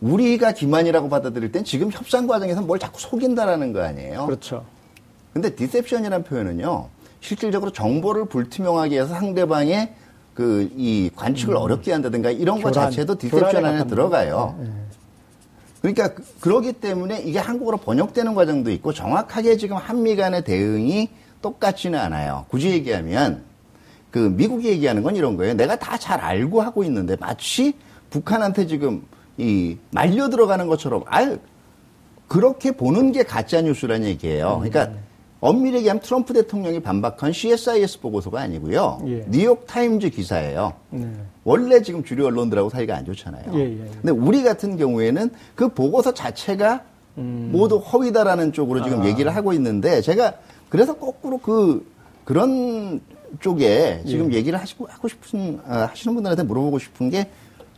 우리가 0.00 0.52
기만이라고 0.52 1.08
받아들일 1.08 1.52
땐 1.52 1.64
지금 1.64 1.90
협상 1.92 2.26
과정에서 2.26 2.62
뭘 2.62 2.78
자꾸 2.78 3.00
속인다라는 3.00 3.72
거 3.72 3.82
아니에요? 3.82 4.26
그렇죠. 4.26 4.64
근데 5.34 5.54
deception이라는 5.54 6.24
표현은요, 6.24 6.88
실질적으로 7.20 7.70
정보를 7.72 8.24
불투명하게 8.26 9.00
해서 9.00 9.14
상대방의 9.14 9.94
그 10.34 10.70
이 10.76 11.10
관측을 11.14 11.54
음. 11.54 11.60
어렵게 11.60 11.92
한다든가 11.92 12.30
이런 12.30 12.62
것 12.62 12.72
자체도 12.72 13.18
deception 13.18 13.64
안에 13.64 13.86
들어가요. 13.86 14.56
네. 14.58 14.70
그러니까 15.82 16.14
그, 16.14 16.24
그러기 16.40 16.74
때문에 16.74 17.20
이게 17.20 17.38
한국어로 17.38 17.78
번역되는 17.78 18.34
과정도 18.34 18.70
있고 18.70 18.92
정확하게 18.92 19.56
지금 19.56 19.76
한미 19.76 20.16
간의 20.16 20.44
대응이 20.44 21.10
똑같지는 21.42 21.98
않아요. 21.98 22.44
굳이 22.48 22.70
얘기하면 22.70 23.42
그 24.10 24.18
미국이 24.18 24.68
얘기하는 24.68 25.02
건 25.02 25.16
이런 25.16 25.36
거예요. 25.36 25.54
내가 25.54 25.76
다 25.78 25.96
잘 25.96 26.20
알고 26.20 26.62
하고 26.62 26.82
있는데 26.84 27.16
마치 27.20 27.74
북한한테 28.10 28.66
지금 28.66 29.02
이 29.38 29.76
말려 29.90 30.28
들어가는 30.28 30.66
것처럼 30.66 31.04
아 31.06 31.36
그렇게 32.28 32.72
보는 32.72 33.12
게 33.12 33.22
가짜 33.22 33.60
뉴스라는 33.60 34.06
얘기예요. 34.08 34.60
그러니까 34.62 34.84
음. 34.94 34.98
엄밀히 35.40 35.78
얘기하면 35.78 36.00
트럼프 36.02 36.32
대통령이 36.34 36.80
반박한 36.80 37.32
CSIS 37.32 38.00
보고서가 38.00 38.40
아니고요. 38.40 39.02
예. 39.06 39.24
뉴욕 39.28 39.66
타임즈 39.66 40.10
기사예요. 40.10 40.74
네. 40.90 41.10
원래 41.44 41.80
지금 41.82 42.04
주류 42.04 42.26
언론들하고 42.26 42.68
사이가 42.68 42.94
안 42.94 43.04
좋잖아요. 43.06 43.44
예, 43.54 43.58
예. 43.58 43.72
예. 43.72 43.90
근데 44.02 44.10
우리 44.12 44.42
같은 44.42 44.76
경우에는 44.76 45.30
그 45.54 45.68
보고서 45.68 46.12
자체가 46.12 46.82
음. 47.18 47.50
모두 47.52 47.78
허위다라는 47.78 48.52
쪽으로 48.52 48.82
지금 48.82 49.02
아. 49.02 49.06
얘기를 49.06 49.34
하고 49.34 49.52
있는데 49.54 50.00
제가 50.02 50.34
그래서 50.70 50.94
거꾸로 50.94 51.36
그 51.38 51.86
그런 52.24 53.00
쪽에 53.40 54.02
지금 54.06 54.32
예. 54.32 54.36
얘기를 54.36 54.58
하시고 54.58 54.86
하고 54.88 55.08
싶은 55.08 55.60
아, 55.66 55.88
하시는 55.90 56.14
분들한테 56.14 56.44
물어보고 56.44 56.78
싶은 56.78 57.10
게 57.10 57.28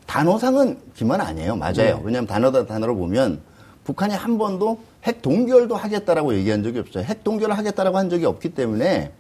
단어상은 0.07 0.79
기만 0.95 1.21
아니에요. 1.21 1.57
맞아요. 1.57 1.75
네. 1.75 2.01
왜냐하면 2.05 2.27
단어다 2.27 2.67
단어로 2.67 2.95
보면 2.97 3.41
북한이 3.85 4.15
한 4.15 4.39
번도 4.39 4.79
핵 5.05 5.23
동결도 5.23 5.75
하겠다라고 5.75 6.35
얘기한 6.35 6.63
적이 6.63 6.81
없어요. 6.81 7.05
핵 7.05 7.25
동결을 7.25 7.57
하겠다라고 7.59 7.97
한 7.97 8.11
적이 8.11 8.27
없기 8.27 8.51
때문에 8.51 9.13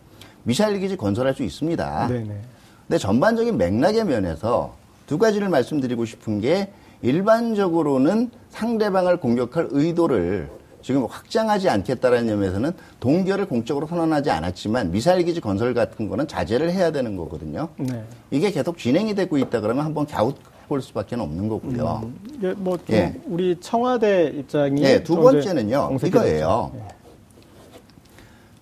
미사일 0.44 0.78
기지 0.78 0.96
건설할 0.96 1.34
수 1.34 1.42
있습니다. 1.42 2.08
네네. 2.08 2.24
네. 2.24 2.40
근데 2.86 2.98
전반적인 2.98 3.56
맥락의 3.56 4.04
면에서 4.04 4.74
두 5.06 5.18
가지를 5.18 5.48
말씀드리고 5.48 6.04
싶은 6.04 6.40
게 6.40 6.72
일반적으로는 7.00 8.30
상대방을 8.50 9.18
공격할 9.18 9.68
의도를 9.70 10.50
지금 10.82 11.06
확장하지 11.06 11.68
않겠다라는 11.68 12.28
점에서는 12.28 12.72
동결을 13.00 13.46
공적으로 13.46 13.86
선언하지 13.86 14.30
않았지만 14.30 14.90
미사일 14.90 15.24
기지 15.24 15.40
건설 15.40 15.74
같은 15.74 16.08
거는 16.08 16.28
자제를 16.28 16.72
해야 16.72 16.90
되는 16.90 17.16
거거든요. 17.16 17.68
네. 17.76 18.04
이게 18.30 18.50
계속 18.50 18.76
진행이 18.76 19.14
되고 19.14 19.38
있다 19.38 19.60
그러면 19.60 19.84
한번 19.84 20.06
갸웃 20.06 20.36
볼 20.68 20.82
수밖에 20.82 21.16
없는 21.16 21.48
거고요. 21.48 22.00
음, 22.04 22.40
예, 22.42 22.52
뭐 22.52 22.78
예. 22.90 23.14
우리 23.26 23.56
청와대 23.60 24.32
입장이 24.34 24.82
예, 24.82 25.02
두 25.02 25.16
번째는요. 25.16 25.98
이거예요. 26.02 26.72
예. 26.74 26.88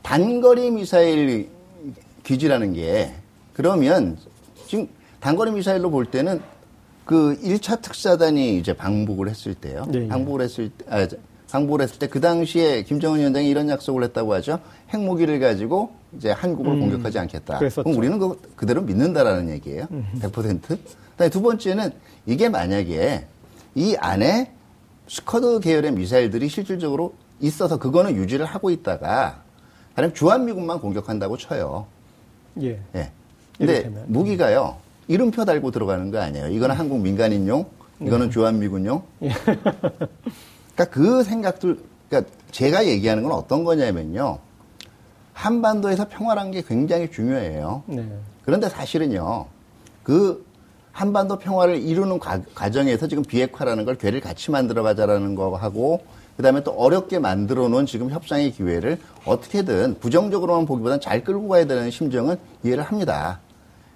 단거리 0.02 0.70
미사일 0.72 1.48
기지라는 2.24 2.72
게 2.72 3.14
그러면 3.52 4.18
지금 4.66 4.88
단거리 5.20 5.52
미사일로 5.52 5.90
볼 5.90 6.06
때는 6.06 6.40
그 7.04 7.38
1차 7.42 7.80
특사단이 7.80 8.58
이제 8.58 8.72
방북을 8.72 9.28
했을 9.28 9.54
때요. 9.54 9.84
네, 9.88 10.06
방북을 10.08 10.42
했을 10.42 10.70
때, 10.70 10.84
아, 10.88 11.06
방북을 11.50 11.82
했을 11.82 11.98
때 11.98 12.06
그 12.06 12.20
당시에 12.20 12.82
김정은 12.82 13.20
위원장이 13.20 13.48
이런 13.48 13.68
약속을 13.68 14.02
했다고 14.04 14.34
하죠. 14.34 14.60
핵무기를 14.92 15.38
가지고 15.40 15.92
이제 16.16 16.30
한국을 16.30 16.72
음, 16.72 16.80
공격하지 16.80 17.18
않겠다. 17.18 17.58
그랬었죠. 17.58 17.84
그럼 17.84 17.96
우리는 17.96 18.18
그, 18.18 18.40
그대로 18.56 18.82
믿는다라는 18.82 19.48
얘기예요. 19.50 19.86
음. 19.92 20.06
100%. 20.20 20.60
그다음에 20.62 21.30
두 21.30 21.40
번째는 21.42 21.92
이게 22.26 22.48
만약에 22.48 23.26
이 23.74 23.96
안에 23.98 24.52
스커드 25.08 25.60
계열의 25.60 25.92
미사일들이 25.92 26.48
실질적으로 26.48 27.14
있어서 27.40 27.78
그거는 27.78 28.16
유지를 28.16 28.44
하고 28.46 28.70
있다가 28.70 29.42
다른 29.94 30.14
주한미군만 30.14 30.80
공격한다고 30.80 31.36
쳐요. 31.36 31.86
예. 32.62 32.80
예. 32.94 33.10
근데 33.56 33.74
이렇게면. 33.74 34.04
무기가요. 34.08 34.76
이름표 35.08 35.44
달고 35.44 35.70
들어가는 35.70 36.10
거 36.10 36.20
아니에요. 36.20 36.48
이거는 36.48 36.74
한국 36.76 37.00
민간인용, 37.00 37.66
이거는 38.00 38.26
예. 38.26 38.30
주한미군용. 38.30 39.02
예. 39.24 39.32
그러니까 40.80 40.86
그 40.86 41.22
생각들, 41.22 41.78
그러니까 42.08 42.32
제가 42.50 42.86
얘기하는 42.86 43.22
건 43.22 43.32
어떤 43.32 43.64
거냐면요. 43.64 44.38
한반도에서 45.34 46.08
평화란 46.08 46.50
게 46.50 46.62
굉장히 46.62 47.10
중요해요. 47.10 47.82
네. 47.86 48.06
그런데 48.44 48.68
사실은요, 48.68 49.46
그 50.02 50.44
한반도 50.92 51.38
평화를 51.38 51.76
이루는 51.82 52.18
과, 52.18 52.70
정에서 52.70 53.06
지금 53.08 53.22
비핵화라는 53.22 53.84
걸 53.84 53.96
괴를 53.96 54.20
같이 54.20 54.50
만들어 54.50 54.82
가자라는 54.82 55.34
거 55.34 55.54
하고 55.56 56.00
그 56.36 56.42
다음에 56.42 56.62
또 56.62 56.72
어렵게 56.72 57.18
만들어 57.18 57.68
놓은 57.68 57.86
지금 57.86 58.10
협상의 58.10 58.50
기회를 58.50 58.98
어떻게든 59.24 59.98
부정적으로만 60.00 60.66
보기보다는 60.66 61.00
잘 61.00 61.22
끌고 61.22 61.48
가야 61.48 61.66
되는 61.66 61.90
심정은 61.90 62.36
이해를 62.64 62.82
합니다. 62.82 63.40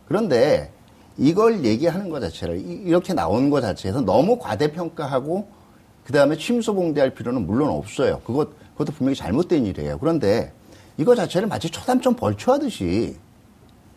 그런데 0.06 0.70
이걸 1.16 1.64
얘기하는 1.64 2.10
것 2.10 2.20
자체를 2.20 2.60
이렇게 2.60 3.14
나오는 3.14 3.48
것 3.48 3.62
자체에서 3.62 4.02
너무 4.02 4.38
과대평가하고 4.38 5.63
그 6.04 6.12
다음에 6.12 6.36
침소봉대할 6.36 7.10
필요는 7.10 7.46
물론 7.46 7.70
없어요. 7.70 8.20
그것 8.24 8.50
그것도 8.72 8.92
분명히 8.92 9.16
잘못된 9.16 9.66
일이에요. 9.66 9.98
그런데 9.98 10.52
이거 10.96 11.14
자체를 11.14 11.48
마치 11.48 11.70
초담점 11.70 12.14
벌초하듯이 12.14 13.16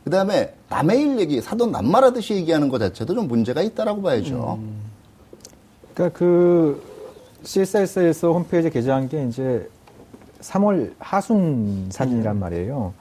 그 0.03 0.09
다음에 0.09 0.53
남의 0.69 1.01
일 1.01 1.19
얘기 1.19 1.41
사돈 1.41 1.71
남말하듯이 1.71 2.35
얘기하는 2.35 2.69
것 2.69 2.79
자체도 2.79 3.13
좀 3.13 3.27
문제가 3.27 3.61
있다라고 3.61 4.01
봐야죠. 4.01 4.59
음. 4.61 4.79
그러니까 5.93 6.17
그 6.17 6.81
CSS에서 7.43 8.31
홈페이지에 8.31 8.69
게재한 8.69 9.09
게 9.09 9.25
이제 9.25 9.69
3월 10.41 10.93
하순 10.99 11.89
사진이란 11.91 12.39
말이에요. 12.39 12.93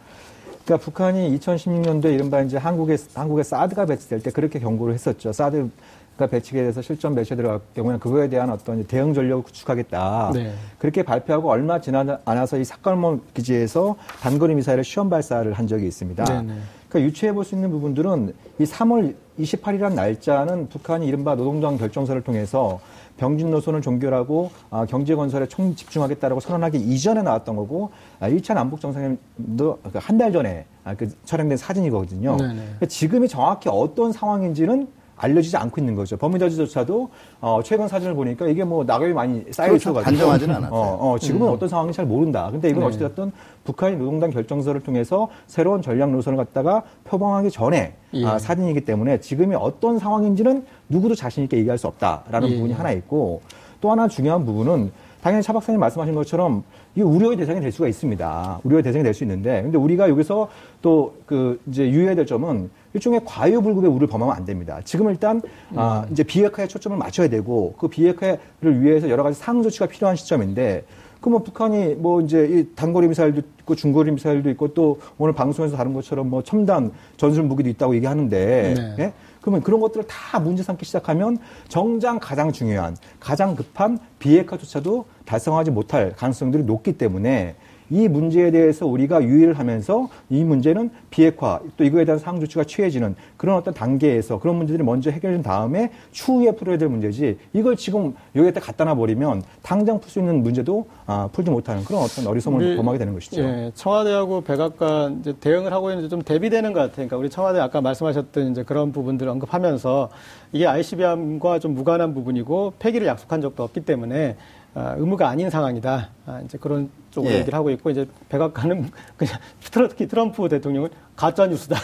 그러니까 0.64 0.84
북한이 0.84 1.38
2016년도에 1.38 2.14
이른바 2.14 2.42
이제 2.42 2.56
한국에 2.56 2.96
한국에 3.14 3.44
사드가 3.44 3.86
배치될 3.86 4.22
때 4.22 4.30
그렇게 4.30 4.58
경고를 4.58 4.94
했었죠. 4.94 5.32
사드 5.32 5.70
가 6.16 6.26
배치게 6.26 6.62
돼서 6.62 6.80
실전 6.80 7.14
배치에 7.14 7.36
들어갈 7.36 7.60
경우에는 7.74 8.00
그거에 8.00 8.28
대한 8.30 8.48
어떤 8.48 8.82
대응 8.86 9.12
전력을 9.12 9.44
구축하겠다. 9.44 10.30
네. 10.32 10.54
그렇게 10.78 11.02
발표하고 11.02 11.50
얼마 11.50 11.78
지나지 11.78 12.12
않아서 12.24 12.56
이 12.56 12.64
사건몰 12.64 13.20
기지에서 13.34 13.96
단거리 14.22 14.54
미사일을 14.54 14.82
시험 14.82 15.10
발사를 15.10 15.52
한 15.52 15.66
적이 15.66 15.86
있습니다. 15.86 16.24
네, 16.24 16.42
네. 16.42 16.54
그러니까 16.88 17.08
유추해 17.08 17.32
볼 17.32 17.44
수 17.44 17.54
있는 17.54 17.70
부분들은 17.70 18.32
이 18.58 18.64
3월 18.64 19.14
28일이라는 19.38 19.94
날짜는 19.94 20.70
북한이 20.70 21.06
이른바 21.06 21.34
노동당 21.34 21.76
결정서를 21.76 22.22
통해서 22.22 22.80
병진 23.18 23.50
노선을 23.50 23.82
종결하고 23.82 24.50
아, 24.70 24.86
경제 24.86 25.14
건설에 25.14 25.46
총 25.48 25.74
집중하겠다라고 25.76 26.40
선언하기 26.40 26.78
이전에 26.78 27.22
나왔던 27.22 27.56
거고 27.56 27.90
아, 28.20 28.30
1차 28.30 28.54
남북 28.54 28.80
정상회담도 28.80 29.80
그 29.92 29.98
한달 30.00 30.32
전에 30.32 30.64
아, 30.84 30.94
그 30.94 31.10
촬영된 31.26 31.58
사진이거든요. 31.58 32.38
그러니까 32.38 32.86
지금이 32.86 33.28
정확히 33.28 33.68
어떤 33.70 34.12
상황인지는 34.12 34.88
알려지지 35.16 35.56
않고 35.56 35.80
있는 35.80 35.94
거죠. 35.94 36.16
범위자주조차도 36.16 37.08
어, 37.40 37.60
최근 37.64 37.88
사진을 37.88 38.14
보니까 38.14 38.46
이게 38.48 38.64
뭐 38.64 38.84
낙엽이 38.84 39.12
많이 39.14 39.44
쌓여 39.50 39.68
그렇죠. 39.68 39.90
있어가지고 39.90 40.10
단정하지는 40.10 40.54
않았어요. 40.56 40.78
어, 40.78 41.12
어, 41.12 41.18
지금은 41.18 41.48
음. 41.48 41.52
어떤 41.52 41.68
상황인지 41.68 41.96
잘 41.96 42.06
모른다. 42.06 42.48
근데 42.52 42.68
이건 42.68 42.80
네. 42.80 42.86
어찌됐든 42.88 43.32
북한이 43.64 43.96
노동당 43.96 44.30
결정서를 44.30 44.82
통해서 44.82 45.28
새로운 45.46 45.80
전략 45.82 46.10
노선을 46.10 46.36
갖다가 46.36 46.82
표방하기 47.04 47.50
전에 47.50 47.94
예. 48.14 48.26
아, 48.26 48.38
사진이기 48.38 48.82
때문에 48.82 49.20
지금이 49.20 49.54
어떤 49.54 49.98
상황인지는 49.98 50.64
누구도 50.88 51.14
자신 51.14 51.44
있게 51.44 51.56
얘기할 51.58 51.78
수 51.78 51.86
없다라는 51.86 52.50
예. 52.50 52.54
부분이 52.56 52.72
하나 52.74 52.92
있고 52.92 53.40
또 53.80 53.90
하나 53.90 54.08
중요한 54.08 54.44
부분은 54.44 54.92
당연히 55.22 55.42
차 55.42 55.52
박사님 55.52 55.80
말씀하신 55.80 56.14
것처럼 56.14 56.62
이 56.94 57.00
우려의 57.02 57.36
대상이 57.36 57.60
될 57.60 57.72
수가 57.72 57.88
있습니다. 57.88 58.60
우려의 58.62 58.82
대상이 58.84 59.02
될 59.02 59.12
수 59.12 59.24
있는데, 59.24 59.60
근데 59.62 59.76
우리가 59.76 60.08
여기서 60.08 60.48
또 60.82 61.14
그 61.26 61.60
이제 61.66 61.88
유의해야 61.90 62.14
될 62.14 62.24
점은 62.26 62.70
일종의 62.96 63.20
과유불급의 63.24 63.90
우를 63.90 64.08
범하면 64.08 64.34
안 64.34 64.44
됩니다. 64.44 64.80
지금 64.84 65.10
일단 65.10 65.42
음. 65.72 65.78
아, 65.78 66.06
이제 66.10 66.22
비핵화에 66.22 66.66
초점을 66.66 66.96
맞춰야 66.96 67.28
되고 67.28 67.74
그 67.78 67.88
비핵화를 67.88 68.80
위해서 68.80 69.10
여러 69.10 69.22
가지 69.22 69.38
상응 69.38 69.62
조치가 69.62 69.86
필요한 69.86 70.16
시점인데 70.16 70.84
그뭐 71.20 71.40
북한이 71.40 71.94
뭐 71.94 72.20
이제 72.20 72.46
이 72.46 72.74
단거리 72.74 73.08
미사일도 73.08 73.42
있고 73.60 73.74
중거리 73.74 74.12
미사일도 74.12 74.48
있고 74.50 74.74
또 74.74 75.00
오늘 75.18 75.34
방송에서 75.34 75.76
다른 75.76 75.92
것처럼 75.92 76.30
뭐 76.30 76.42
첨단 76.42 76.92
전술 77.16 77.44
무기도 77.44 77.68
있다고 77.68 77.94
얘기하는데 77.96 78.74
네. 78.74 78.96
예? 78.98 79.12
그러면 79.40 79.62
그런 79.62 79.80
것들을 79.80 80.06
다 80.06 80.40
문제 80.40 80.62
삼기 80.62 80.84
시작하면 80.84 81.38
정장 81.68 82.18
가장 82.18 82.50
중요한 82.50 82.96
가장 83.20 83.54
급한 83.54 83.98
비핵화조차도 84.18 85.04
달성하지 85.24 85.70
못할 85.70 86.12
가능성들이 86.16 86.64
높기 86.64 86.96
때문에 86.98 87.56
이 87.90 88.08
문제에 88.08 88.50
대해서 88.50 88.86
우리가 88.86 89.22
유의를 89.22 89.58
하면서 89.58 90.08
이 90.30 90.42
문제는 90.44 90.90
비핵화 91.10 91.60
또 91.76 91.84
이거에 91.84 92.04
대한 92.04 92.18
상황 92.18 92.40
조치가 92.40 92.64
취해지는 92.64 93.14
그런 93.36 93.56
어떤 93.56 93.74
단계에서 93.74 94.38
그런 94.40 94.56
문제들이 94.56 94.82
먼저 94.82 95.10
해결된 95.10 95.42
다음에 95.42 95.90
추후에 96.12 96.52
풀어야 96.52 96.78
될 96.78 96.88
문제지 96.88 97.38
이걸 97.52 97.76
지금 97.76 98.14
여기에다 98.34 98.60
갖다 98.60 98.84
놔 98.84 98.94
버리면 98.94 99.42
당장 99.62 100.00
풀 100.00 100.10
수 100.10 100.18
있는 100.20 100.42
문제도 100.42 100.86
아, 101.06 101.28
풀지 101.32 101.50
못하는 101.50 101.84
그런 101.84 102.02
어떤 102.02 102.26
어리석음을 102.26 102.76
범하게 102.76 102.98
되는 102.98 103.12
것이죠. 103.12 103.42
예, 103.42 103.70
청와대하고 103.74 104.42
백악관 104.42 105.20
이제 105.20 105.34
대응을 105.40 105.72
하고 105.72 105.90
있는데 105.90 106.08
좀 106.08 106.22
대비되는 106.22 106.72
것 106.72 106.80
같아요. 106.80 106.94
그러니까 106.94 107.16
우리 107.16 107.28
청와대 107.30 107.58
아까 107.58 107.80
말씀하셨던 107.80 108.52
이제 108.52 108.62
그런 108.62 108.92
부분들을 108.92 109.30
언급하면서 109.30 110.08
이게 110.52 110.66
ICBM과 110.66 111.58
좀 111.58 111.74
무관한 111.74 112.14
부분이고 112.14 112.74
폐기를 112.78 113.06
약속한 113.06 113.40
적도 113.40 113.62
없기 113.62 113.80
때문에 113.80 114.36
아, 114.36 114.36
의무가 114.76 115.28
아닌 115.28 115.48
상황이다. 115.48 116.10
아, 116.26 116.40
이제 116.44 116.58
그런 116.58 116.90
쪽으로 117.10 117.32
예. 117.32 117.38
얘기를 117.38 117.54
하고 117.54 117.70
있고 117.70 117.88
이제 117.88 118.06
백악관은 118.28 118.90
그냥 119.16 119.38
특히 119.70 120.06
트럼프 120.06 120.48
대통령은 120.50 120.90
가짜 121.16 121.46
뉴스다. 121.46 121.76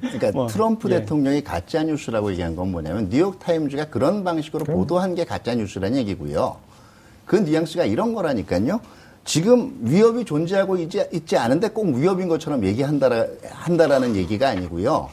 그러니까 0.00 0.32
뭐, 0.32 0.46
트럼프 0.46 0.90
예. 0.90 1.00
대통령이 1.00 1.44
가짜 1.44 1.82
뉴스라고 1.82 2.30
얘기한 2.32 2.56
건 2.56 2.72
뭐냐면 2.72 3.10
뉴욕 3.10 3.38
타임즈가 3.38 3.86
그런 3.86 4.24
방식으로 4.24 4.64
그럼. 4.64 4.78
보도한 4.78 5.14
게 5.14 5.24
가짜 5.24 5.54
뉴스라는 5.54 5.98
얘기고요. 5.98 6.56
그 7.26 7.36
뉘앙스가 7.36 7.84
이런 7.84 8.14
거라니까요. 8.14 8.80
지금 9.26 9.76
위협이 9.82 10.24
존재하고 10.24 10.78
있지, 10.78 11.04
있지 11.12 11.36
않은데 11.36 11.68
꼭 11.68 11.88
위협인 11.88 12.28
것처럼 12.28 12.64
얘기한다라, 12.64 13.26
한다라는 13.50 14.16
얘기가 14.16 14.48
아니고요. 14.48 15.10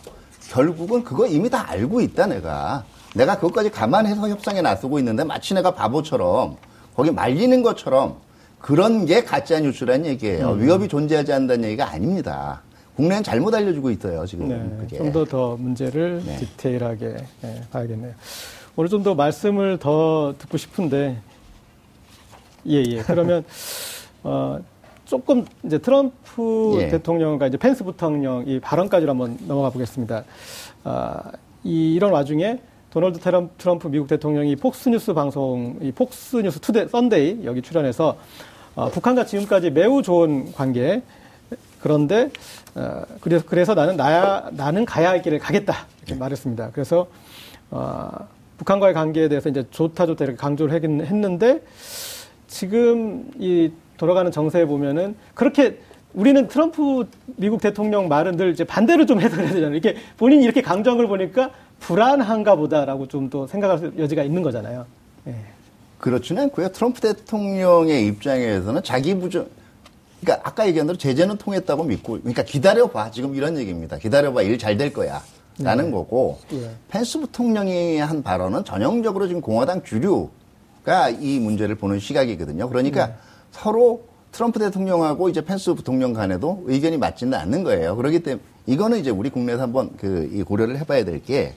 결국은 0.50 1.04
그거 1.04 1.26
이미 1.26 1.50
다 1.50 1.70
알고 1.70 2.00
있다, 2.00 2.28
내가. 2.28 2.86
내가 3.16 3.36
그것까지 3.36 3.72
감안해서 3.72 4.30
협상에 4.30 4.62
나서고 4.62 5.00
있는데 5.00 5.24
마치 5.24 5.54
내가 5.54 5.72
바보처럼 5.72 6.58
거기 6.96 7.12
말리는 7.12 7.62
것처럼 7.64 8.16
그런 8.60 9.06
게 9.06 9.24
가짜 9.24 9.60
뉴스라는 9.60 10.06
얘기예요. 10.06 10.54
음. 10.54 10.62
위협이 10.62 10.88
존재하지 10.88 11.34
않는다는 11.34 11.66
얘기가 11.66 11.90
아닙니다. 11.90 12.62
국내는 12.96 13.24
잘못 13.24 13.54
알려주고 13.54 13.90
있어요, 13.92 14.26
지금. 14.26 14.48
네, 14.48 14.98
좀더 14.98 15.26
더 15.26 15.58
문제를 15.58 16.22
네. 16.26 16.38
디테일하게 16.38 17.16
네, 17.42 17.62
봐야겠네요. 17.72 18.14
오늘 18.76 18.90
좀 18.90 19.04
더 19.04 19.16
말씀을 19.16 19.80
더 19.80 20.34
듣고 20.38 20.58
싶은데, 20.58 21.18
예, 22.68 22.84
예. 22.88 23.02
그러면, 23.02 23.44
어, 24.24 24.60
조금 25.06 25.46
이제 25.64 25.78
트럼프 25.80 26.78
예. 26.82 26.88
대통령과 26.88 27.48
이제 27.48 27.58
펜스 27.58 27.84
부통령 27.84 28.46
이 28.48 28.60
발언까지로 28.60 29.10
한번 29.12 29.38
넘어가 29.48 29.70
보겠습니다. 29.72 30.24
아, 30.84 31.32
이, 31.64 31.94
이런 31.94 32.12
와중에 32.12 32.60
도널드 32.94 33.20
트럼프 33.58 33.88
미국 33.88 34.08
대통령이 34.08 34.56
폭스뉴스 34.56 35.14
방송, 35.14 35.80
이 35.82 35.92
폭스뉴스 35.92 36.60
투데 36.60 36.88
썬데이 36.90 37.40
여기 37.44 37.64
출연해서 37.64 38.16
어, 38.76 38.90
북한과 38.92 39.26
지금까지 39.26 39.72
매우 39.72 40.04
좋은 40.04 40.52
관계. 40.52 41.02
그런데 41.82 42.30
어, 42.76 43.02
그래서 43.20 43.46
그래서 43.48 43.74
나는 43.74 43.98
나야 43.98 44.48
나는 44.52 44.86
가야 44.86 45.10
할 45.10 45.24
길을 45.24 45.40
가겠다 45.40 45.88
이렇게 45.98 46.14
네. 46.14 46.20
말했습니다. 46.20 46.70
그래서 46.72 47.08
어, 47.72 48.12
북한과의 48.60 48.94
관계에 48.94 49.28
대해서 49.28 49.50
이제 49.50 49.66
좋다 49.72 50.06
좋다 50.06 50.26
이렇게 50.26 50.38
강조를 50.38 50.72
하긴 50.76 51.04
했는데 51.04 51.64
지금 52.46 53.28
이 53.40 53.72
돌아가는 53.98 54.32
정세에 54.32 54.66
보면은 54.66 55.16
그렇게 55.34 55.80
우리는 56.14 56.48
트럼프 56.48 57.08
미국 57.26 57.60
대통령 57.60 58.08
말은 58.08 58.38
늘 58.38 58.52
이제 58.52 58.64
반대로 58.64 59.08
좀 59.08 59.20
해석을 59.20 59.46
해야 59.46 59.54
되잖아요. 59.56 59.76
이렇게 59.76 60.00
본인이 60.16 60.44
이렇게 60.44 60.62
강조한 60.62 60.98
걸 60.98 61.08
보니까 61.08 61.50
불안한가 61.80 62.56
보다라고 62.56 63.08
좀 63.08 63.30
또 63.30 63.48
생각할 63.48 63.94
여지가 63.98 64.24
있는 64.24 64.42
거잖아요. 64.42 64.86
예. 65.28 65.36
그렇지는 66.00 66.44
않고요. 66.44 66.70
트럼프 66.70 67.02
대통령의 67.02 68.06
입장에서는 68.08 68.84
자기 68.84 69.16
부정, 69.16 69.48
그러니까 70.22 70.48
아까 70.50 70.68
얘기한 70.68 70.88
대로 70.88 70.98
제재는 70.98 71.38
통했다고 71.38 71.84
믿고, 71.86 72.20
그러니까 72.20 72.44
기다려봐. 72.44 73.12
지금 73.12 73.36
이런 73.36 73.58
얘기입니다. 73.58 73.98
기다려봐. 73.98 74.42
일 74.44 74.58
잘 74.58 74.78
될 74.78 74.92
거야. 74.94 75.22
라는 75.60 75.86
네. 75.86 75.92
거고, 75.92 76.40
예. 76.54 76.72
펜스 76.90 77.20
부통령이 77.20 78.00
한 78.00 78.24
발언은 78.24 78.66
전형적으로 78.66 79.28
지금 79.28 79.40
공화당 79.42 79.84
주류가 79.84 81.10
이 81.20 81.40
문제를 81.40 81.76
보는 81.76 82.00
시각이거든요. 82.00 82.68
그러니까 82.70 83.08
네. 83.08 83.14
서로 83.52 84.04
트럼프 84.32 84.58
대통령하고 84.60 85.30
이제 85.30 85.42
펜스 85.46 85.74
부통령 85.76 86.14
간에도 86.14 86.64
의견이 86.66 86.98
맞지는 86.98 87.38
않는 87.38 87.64
거예요. 87.64 87.96
그렇기 87.96 88.24
때문에 88.24 88.44
이거는 88.66 89.00
이제 89.00 89.10
우리 89.12 89.30
국내에서 89.30 89.62
한번 89.62 89.92
그 89.98 90.44
고려를 90.48 90.80
해봐야 90.80 91.06
될 91.06 91.22
게 91.22 91.54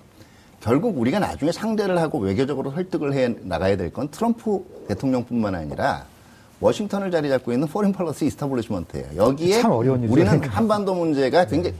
결국 0.66 0.98
우리가 0.98 1.20
나중에 1.20 1.52
상대를 1.52 1.96
하고 1.98 2.18
외교적으로 2.18 2.72
설득을 2.72 3.14
해 3.14 3.28
나가야 3.42 3.76
될 3.76 3.92
건 3.92 4.08
트럼프 4.10 4.64
대통령뿐만 4.88 5.54
아니라 5.54 6.06
워싱턴을 6.58 7.12
자리 7.12 7.28
잡고 7.28 7.52
있는 7.52 7.68
foreign 7.68 7.92
policy 7.92 8.24
establishment예요. 8.24 9.10
여기에 9.16 9.62
우리는 9.62 10.42
한반도 10.48 10.96
문제가 10.96 11.44
굉장히 11.46 11.76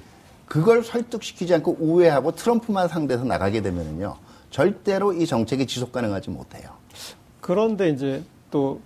그걸 0.47 0.85
설득시키지 0.85 1.53
않고 1.55 1.79
우회하고 1.81 2.37
트럼프만 2.37 2.87
상대해서 2.87 3.25
나가게 3.25 3.61
되면은요. 3.61 4.15
절대로 4.53 5.13
이 5.13 5.27
정책이 5.27 5.67
지속 5.67 5.91
가능하지 5.91 6.31
못해요. 6.31 6.71
그런데 7.41 7.89
이제 7.89 8.23
또 8.53 8.81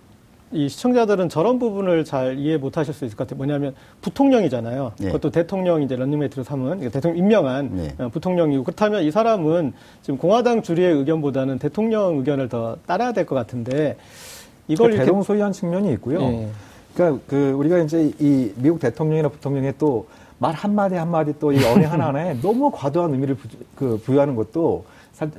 이 0.51 0.67
시청자들은 0.67 1.29
저런 1.29 1.59
부분을 1.59 2.03
잘 2.03 2.37
이해 2.37 2.57
못 2.57 2.77
하실 2.77 2.93
수 2.93 3.05
있을 3.05 3.15
것 3.15 3.25
같아요. 3.27 3.37
뭐냐면 3.37 3.73
부통령이잖아요. 4.01 4.93
네. 4.99 5.07
그것도 5.07 5.31
대통령이 5.31 5.85
이제 5.85 5.95
런닝메이트로 5.95 6.43
삼은 6.43 6.89
대통령 6.91 7.17
임명한 7.17 7.69
네. 7.73 7.95
어, 7.97 8.09
부통령이고 8.09 8.63
그렇다면 8.63 9.03
이 9.03 9.11
사람은 9.11 9.73
지금 10.01 10.17
공화당 10.17 10.61
주류의 10.61 10.95
의견보다는 10.95 11.59
대통령 11.59 12.17
의견을 12.17 12.49
더 12.49 12.77
따라야 12.85 13.11
될 13.13 13.25
것 13.25 13.35
같은데 13.35 13.95
이걸 14.67 14.89
그러니까 14.89 15.05
대동소이한 15.05 15.51
측면이 15.53 15.91
있고요. 15.93 16.19
네. 16.19 16.49
그러니까 16.93 17.21
그 17.27 17.51
우리가 17.51 17.77
이제 17.79 18.11
이 18.19 18.51
미국 18.57 18.79
대통령이나 18.79 19.29
부통령의 19.29 19.75
또 19.77 20.05
말 20.41 20.55
한마디 20.55 20.95
한마디 20.95 21.37
또 21.37 21.51
이 21.53 21.63
언행 21.63 21.91
하나하나에 21.91 22.33
너무 22.41 22.71
과도한 22.71 23.13
의미를 23.13 23.35
부, 23.35 23.47
그 23.75 24.01
부여하는 24.03 24.35
것도 24.35 24.83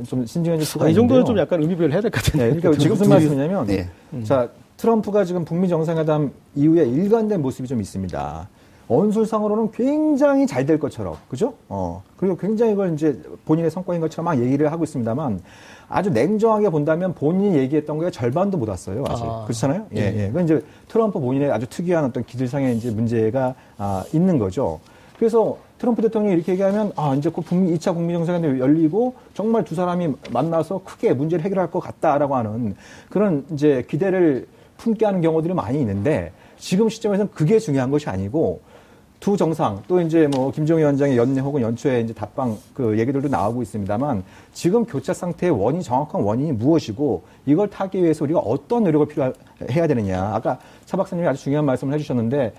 좀 0.06 0.24
신중해질 0.24 0.64
수가 0.64 0.84
아, 0.84 0.88
이 0.88 0.94
정도는 0.94 1.24
좀 1.24 1.36
약간 1.38 1.60
의미 1.60 1.74
부여를 1.74 1.92
해야 1.92 2.00
될 2.00 2.08
것 2.08 2.22
같은데. 2.22 2.50
네, 2.52 2.60
그러니까 2.60 2.78
지금 2.80 2.96
무슨 2.96 3.08
말씀이냐면 3.10 3.66
네. 3.66 3.88
자 4.22 4.48
트럼프가 4.82 5.24
지금 5.24 5.44
북미 5.44 5.68
정상회담 5.68 6.32
이후에 6.56 6.84
일관된 6.84 7.40
모습이 7.40 7.68
좀 7.68 7.80
있습니다. 7.80 8.48
언술상으로는 8.88 9.70
굉장히 9.70 10.44
잘 10.44 10.66
될 10.66 10.80
것처럼, 10.80 11.14
그죠? 11.28 11.54
어. 11.68 12.02
그리고 12.16 12.36
굉장히 12.36 12.72
이걸 12.72 12.92
이제 12.92 13.22
본인의 13.44 13.70
성과인 13.70 14.00
것처럼 14.00 14.24
막 14.24 14.44
얘기를 14.44 14.72
하고 14.72 14.82
있습니다만 14.82 15.40
아주 15.88 16.10
냉정하게 16.10 16.70
본다면 16.70 17.14
본인이 17.14 17.58
얘기했던 17.58 17.96
거에 17.96 18.10
절반도 18.10 18.58
못 18.58 18.68
왔어요, 18.68 19.04
아직. 19.08 19.22
아. 19.24 19.44
그렇잖아요? 19.44 19.86
예, 19.94 20.00
예. 20.00 20.26
그건 20.26 20.44
이제 20.44 20.60
트럼프 20.88 21.20
본인의 21.20 21.52
아주 21.52 21.68
특이한 21.68 22.04
어떤 22.06 22.24
기질상의 22.24 22.76
이제 22.76 22.90
문제가 22.90 23.54
아, 23.78 24.02
있는 24.12 24.36
거죠. 24.38 24.80
그래서 25.16 25.58
트럼프 25.78 26.02
대통령이 26.02 26.34
이렇게 26.34 26.52
얘기하면 26.52 26.90
아 26.96 27.14
이제 27.14 27.30
그 27.30 27.40
북미 27.40 27.72
2차 27.76 27.94
북미 27.94 28.12
정상회담이 28.14 28.58
열리고 28.58 29.14
정말 29.32 29.64
두 29.64 29.76
사람이 29.76 30.08
만나서 30.32 30.80
크게 30.84 31.12
문제를 31.14 31.44
해결할 31.44 31.70
것 31.70 31.78
같다라고 31.78 32.34
하는 32.34 32.74
그런 33.10 33.44
이제 33.52 33.84
기대를 33.88 34.48
품게 34.82 35.06
하는 35.06 35.20
경우들이 35.20 35.54
많이 35.54 35.80
있는데 35.80 36.32
지금 36.58 36.88
시점에서는 36.88 37.30
그게 37.32 37.60
중요한 37.60 37.90
것이 37.90 38.08
아니고 38.08 38.60
두 39.20 39.36
정상 39.36 39.80
또 39.86 40.00
이제 40.00 40.26
뭐 40.26 40.50
김정일 40.50 40.82
위원장의 40.82 41.16
연내 41.16 41.40
혹은 41.40 41.62
연초에 41.62 42.00
이제 42.00 42.12
답방 42.12 42.58
그 42.74 42.98
얘기들도 42.98 43.28
나오고 43.28 43.62
있습니다만 43.62 44.24
지금 44.52 44.84
교차 44.84 45.14
상태의 45.14 45.52
원인 45.52 45.80
정확한 45.80 46.20
원인이 46.20 46.50
무엇이고 46.52 47.22
이걸 47.46 47.70
타기 47.70 48.02
위해서 48.02 48.24
우리가 48.24 48.40
어떤 48.40 48.82
노력을 48.82 49.06
필요해야 49.06 49.86
되느냐. 49.86 50.32
아까 50.34 50.58
차 50.84 50.96
박사님이 50.96 51.28
아주 51.28 51.44
중요한 51.44 51.64
말씀을 51.64 51.94
해주셨는데 51.94 52.52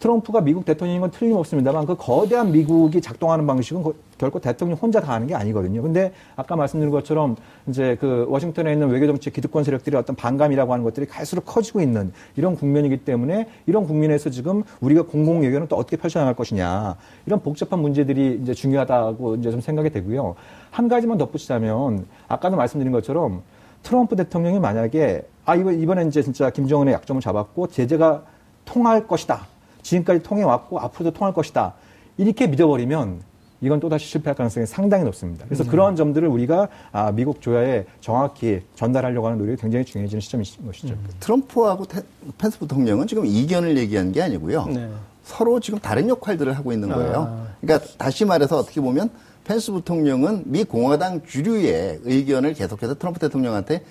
트럼프가 0.00 0.40
미국 0.40 0.64
대통령인 0.64 1.02
건 1.02 1.10
틀림없습니다만 1.10 1.84
그 1.84 1.94
거대한 1.94 2.50
미국이 2.50 3.02
작동하는 3.02 3.46
방식은 3.46 3.84
결코 4.16 4.40
대통령 4.40 4.78
혼자 4.78 4.98
다 5.00 5.12
하는 5.12 5.26
게 5.26 5.34
아니거든요. 5.34 5.82
근데 5.82 6.12
아까 6.36 6.56
말씀드린 6.56 6.90
것처럼 6.90 7.36
이제 7.68 7.98
그 8.00 8.24
워싱턴에 8.28 8.72
있는 8.72 8.88
외교정치 8.88 9.30
기득권 9.30 9.62
세력들이 9.62 9.96
어떤 9.96 10.16
반감이라고 10.16 10.72
하는 10.72 10.84
것들이 10.84 11.06
갈수록 11.06 11.44
커지고 11.44 11.82
있는 11.82 12.12
이런 12.36 12.56
국면이기 12.56 13.04
때문에 13.04 13.46
이런 13.66 13.86
국면에서 13.86 14.30
지금 14.30 14.62
우리가 14.80 15.02
공공 15.02 15.42
외교는 15.42 15.68
또 15.68 15.76
어떻게 15.76 15.98
펼쳐나갈 15.98 16.34
것이냐 16.34 16.96
이런 17.26 17.40
복잡한 17.42 17.80
문제들이 17.80 18.40
이제 18.42 18.54
중요하다고 18.54 19.36
이제 19.36 19.50
좀 19.50 19.60
생각이 19.60 19.90
되고요. 19.90 20.34
한 20.70 20.88
가지만 20.88 21.18
덧붙이자면 21.18 22.06
아까도 22.26 22.56
말씀드린 22.56 22.90
것처럼 22.90 23.42
트럼프 23.82 24.16
대통령이 24.16 24.60
만약에 24.60 25.22
아 25.44 25.56
이번 25.56 25.78
이번에 25.78 26.06
이제 26.06 26.22
진짜 26.22 26.48
김정은의 26.48 26.94
약점을 26.94 27.20
잡았고 27.20 27.66
제재가 27.66 28.22
통할 28.64 29.06
것이다. 29.06 29.46
지금까지 29.82 30.22
통해 30.22 30.42
왔고 30.42 30.78
앞으로도 30.80 31.16
통할 31.16 31.34
것이다. 31.34 31.74
이렇게 32.18 32.46
믿어버리면 32.46 33.22
이건 33.62 33.80
또다시 33.80 34.06
실패할 34.06 34.34
가능성이 34.36 34.66
상당히 34.66 35.04
높습니다. 35.04 35.44
그래서 35.46 35.64
음. 35.64 35.68
그러한 35.68 35.96
점들을 35.96 36.26
우리가 36.28 36.68
아, 36.92 37.12
미국 37.12 37.42
조야에 37.42 37.84
정확히 38.00 38.62
전달하려고 38.74 39.26
하는 39.26 39.38
노력이 39.38 39.60
굉장히 39.60 39.84
중요해지는 39.84 40.20
시점인 40.20 40.46
것이죠. 40.66 40.94
음. 40.94 41.06
트럼프하고 41.20 41.84
테, 41.86 42.00
펜스 42.38 42.58
부통령은 42.58 43.06
지금 43.06 43.26
이견을 43.26 43.76
얘기한 43.76 44.12
게 44.12 44.22
아니고요. 44.22 44.66
네. 44.66 44.88
서로 45.24 45.60
지금 45.60 45.78
다른 45.78 46.08
역할들을 46.08 46.56
하고 46.56 46.72
있는 46.72 46.88
거예요. 46.88 47.14
아. 47.28 47.46
그러니까 47.60 47.86
다시 47.98 48.24
말해서 48.24 48.56
어떻게 48.58 48.80
보면 48.80 49.10
펜스 49.44 49.72
부통령은 49.72 50.44
미 50.46 50.64
공화당 50.64 51.22
주류의 51.26 52.00
의견을 52.04 52.54
계속해서 52.54 52.94
트럼프 52.94 53.20
대통령한테 53.20 53.84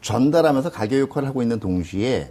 전달하면서 0.00 0.70
가교 0.70 1.00
역할을 1.00 1.28
하고 1.28 1.42
있는 1.42 1.60
동시에 1.60 2.30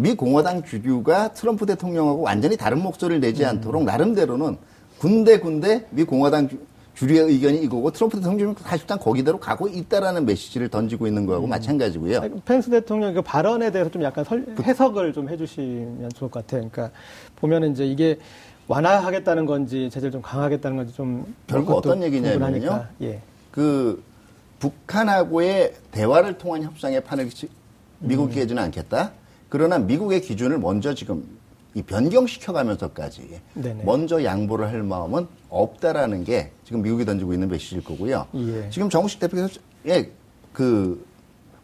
미 0.00 0.14
공화당 0.14 0.62
주류가 0.62 1.34
트럼프 1.34 1.66
대통령하고 1.66 2.22
완전히 2.22 2.56
다른 2.56 2.82
목소리를 2.82 3.20
내지 3.20 3.44
않도록 3.44 3.84
나름대로는 3.84 4.56
군데군데 4.98 5.88
미 5.90 6.04
공화당 6.04 6.48
주류의 6.94 7.26
의견이 7.32 7.58
이거고 7.58 7.90
트럼프 7.90 8.16
대통령은 8.16 8.54
사실상 8.60 8.98
거기대로 8.98 9.38
가고 9.38 9.68
있다라는 9.68 10.24
메시지를 10.24 10.70
던지고 10.70 11.06
있는 11.06 11.26
거하고 11.26 11.46
음. 11.46 11.50
마찬가지고요. 11.50 12.22
펜스 12.46 12.70
대통령 12.70 13.12
그 13.12 13.20
발언에 13.20 13.70
대해서 13.70 13.90
좀 13.90 14.02
약간 14.02 14.24
설, 14.24 14.46
그 14.54 14.62
해석을 14.62 15.12
좀 15.12 15.28
해주시면 15.28 16.10
좋을 16.14 16.30
것 16.30 16.46
같아요. 16.46 16.68
그러니까 16.70 16.96
보면은 17.36 17.72
이제 17.72 17.86
이게 17.86 18.18
완화하겠다는 18.68 19.44
건지 19.44 19.90
제재를 19.92 20.12
좀 20.12 20.22
강하겠다는 20.22 20.78
건지 20.78 20.94
좀 20.94 21.34
결국 21.46 21.74
어떤 21.76 22.02
얘기냐면요. 22.02 22.86
예. 23.02 23.20
그 23.50 24.02
북한하고의 24.60 25.74
대화를 25.90 26.38
통한 26.38 26.62
협상의 26.62 27.02
판을 27.02 27.28
미국이 27.98 28.32
음. 28.32 28.34
깨지는 28.34 28.62
않겠다. 28.62 29.12
그러나 29.50 29.78
미국의 29.78 30.22
기준을 30.22 30.58
먼저 30.58 30.94
지금 30.94 31.22
이 31.74 31.82
변경시켜가면서까지 31.82 33.40
네네. 33.54 33.84
먼저 33.84 34.24
양보를 34.24 34.68
할 34.68 34.82
마음은 34.82 35.26
없다라는 35.50 36.24
게 36.24 36.52
지금 36.64 36.82
미국이 36.82 37.04
던지고 37.04 37.34
있는 37.34 37.48
메시지일 37.48 37.84
거고요. 37.84 38.26
예. 38.34 38.70
지금 38.70 38.88
정식 38.88 39.20
대표께서 39.20 39.60
예, 39.86 40.10
그 40.52 41.04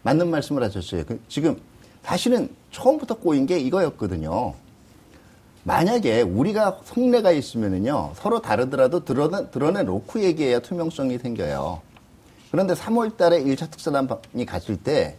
맞는 0.03 0.29
말씀을 0.29 0.62
하셨어요. 0.62 1.05
그 1.07 1.20
지금 1.29 1.59
사실은 2.03 2.49
처음부터 2.70 3.14
꼬인 3.16 3.46
게 3.46 3.59
이거였거든요. 3.59 4.55
만약에 5.64 6.22
우리가 6.22 6.81
속내가 6.85 7.33
있으면은요 7.33 8.12
서로 8.14 8.40
다르더라도 8.40 9.05
드러내, 9.05 9.51
드러내 9.51 9.83
놓고 9.83 10.20
얘기해야 10.22 10.61
투명성이 10.61 11.18
생겨요. 11.18 11.81
그런데 12.53 12.75
3월 12.75 13.16
달에 13.16 13.42
1차 13.42 13.70
특사단이 13.70 14.46
갔을 14.46 14.77
때 14.77 15.16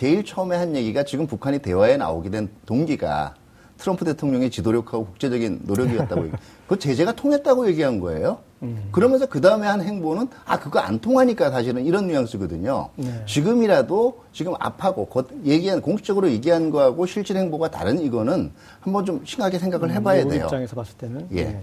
제일 0.00 0.24
처음에 0.24 0.56
한 0.56 0.74
얘기가 0.74 1.02
지금 1.02 1.26
북한이 1.26 1.58
대화에 1.58 1.98
나오게 1.98 2.30
된 2.30 2.48
동기가 2.64 3.34
트럼프 3.76 4.06
대통령의 4.06 4.50
지도력하고 4.50 5.04
국제적인 5.04 5.60
노력이었다고 5.64 6.30
그 6.66 6.78
제재가 6.78 7.12
통했다고 7.12 7.68
얘기한 7.68 8.00
거예요. 8.00 8.38
음. 8.62 8.88
그러면서 8.92 9.26
그 9.26 9.42
다음에 9.42 9.66
한 9.66 9.82
행보는 9.82 10.28
아 10.46 10.58
그거 10.58 10.78
안 10.78 11.00
통하니까 11.00 11.50
사실은 11.50 11.84
이런 11.84 12.06
뉘앙스거든요. 12.06 12.88
네. 12.96 13.24
지금이라도 13.26 14.22
지금 14.32 14.54
앞하고 14.58 15.06
얘기한 15.44 15.82
공식적으로 15.82 16.30
얘기한 16.30 16.70
거하고 16.70 17.04
실질 17.04 17.36
행보가 17.36 17.70
다른 17.70 18.00
이거는 18.00 18.52
한번 18.80 19.04
좀 19.04 19.20
심하게 19.26 19.58
생각을 19.58 19.90
음, 19.90 19.96
해봐야 19.96 20.26
돼요. 20.26 20.44
입장에서 20.44 20.76
봤을 20.76 20.96
때는. 20.96 21.28
예. 21.32 21.44
네. 21.44 21.62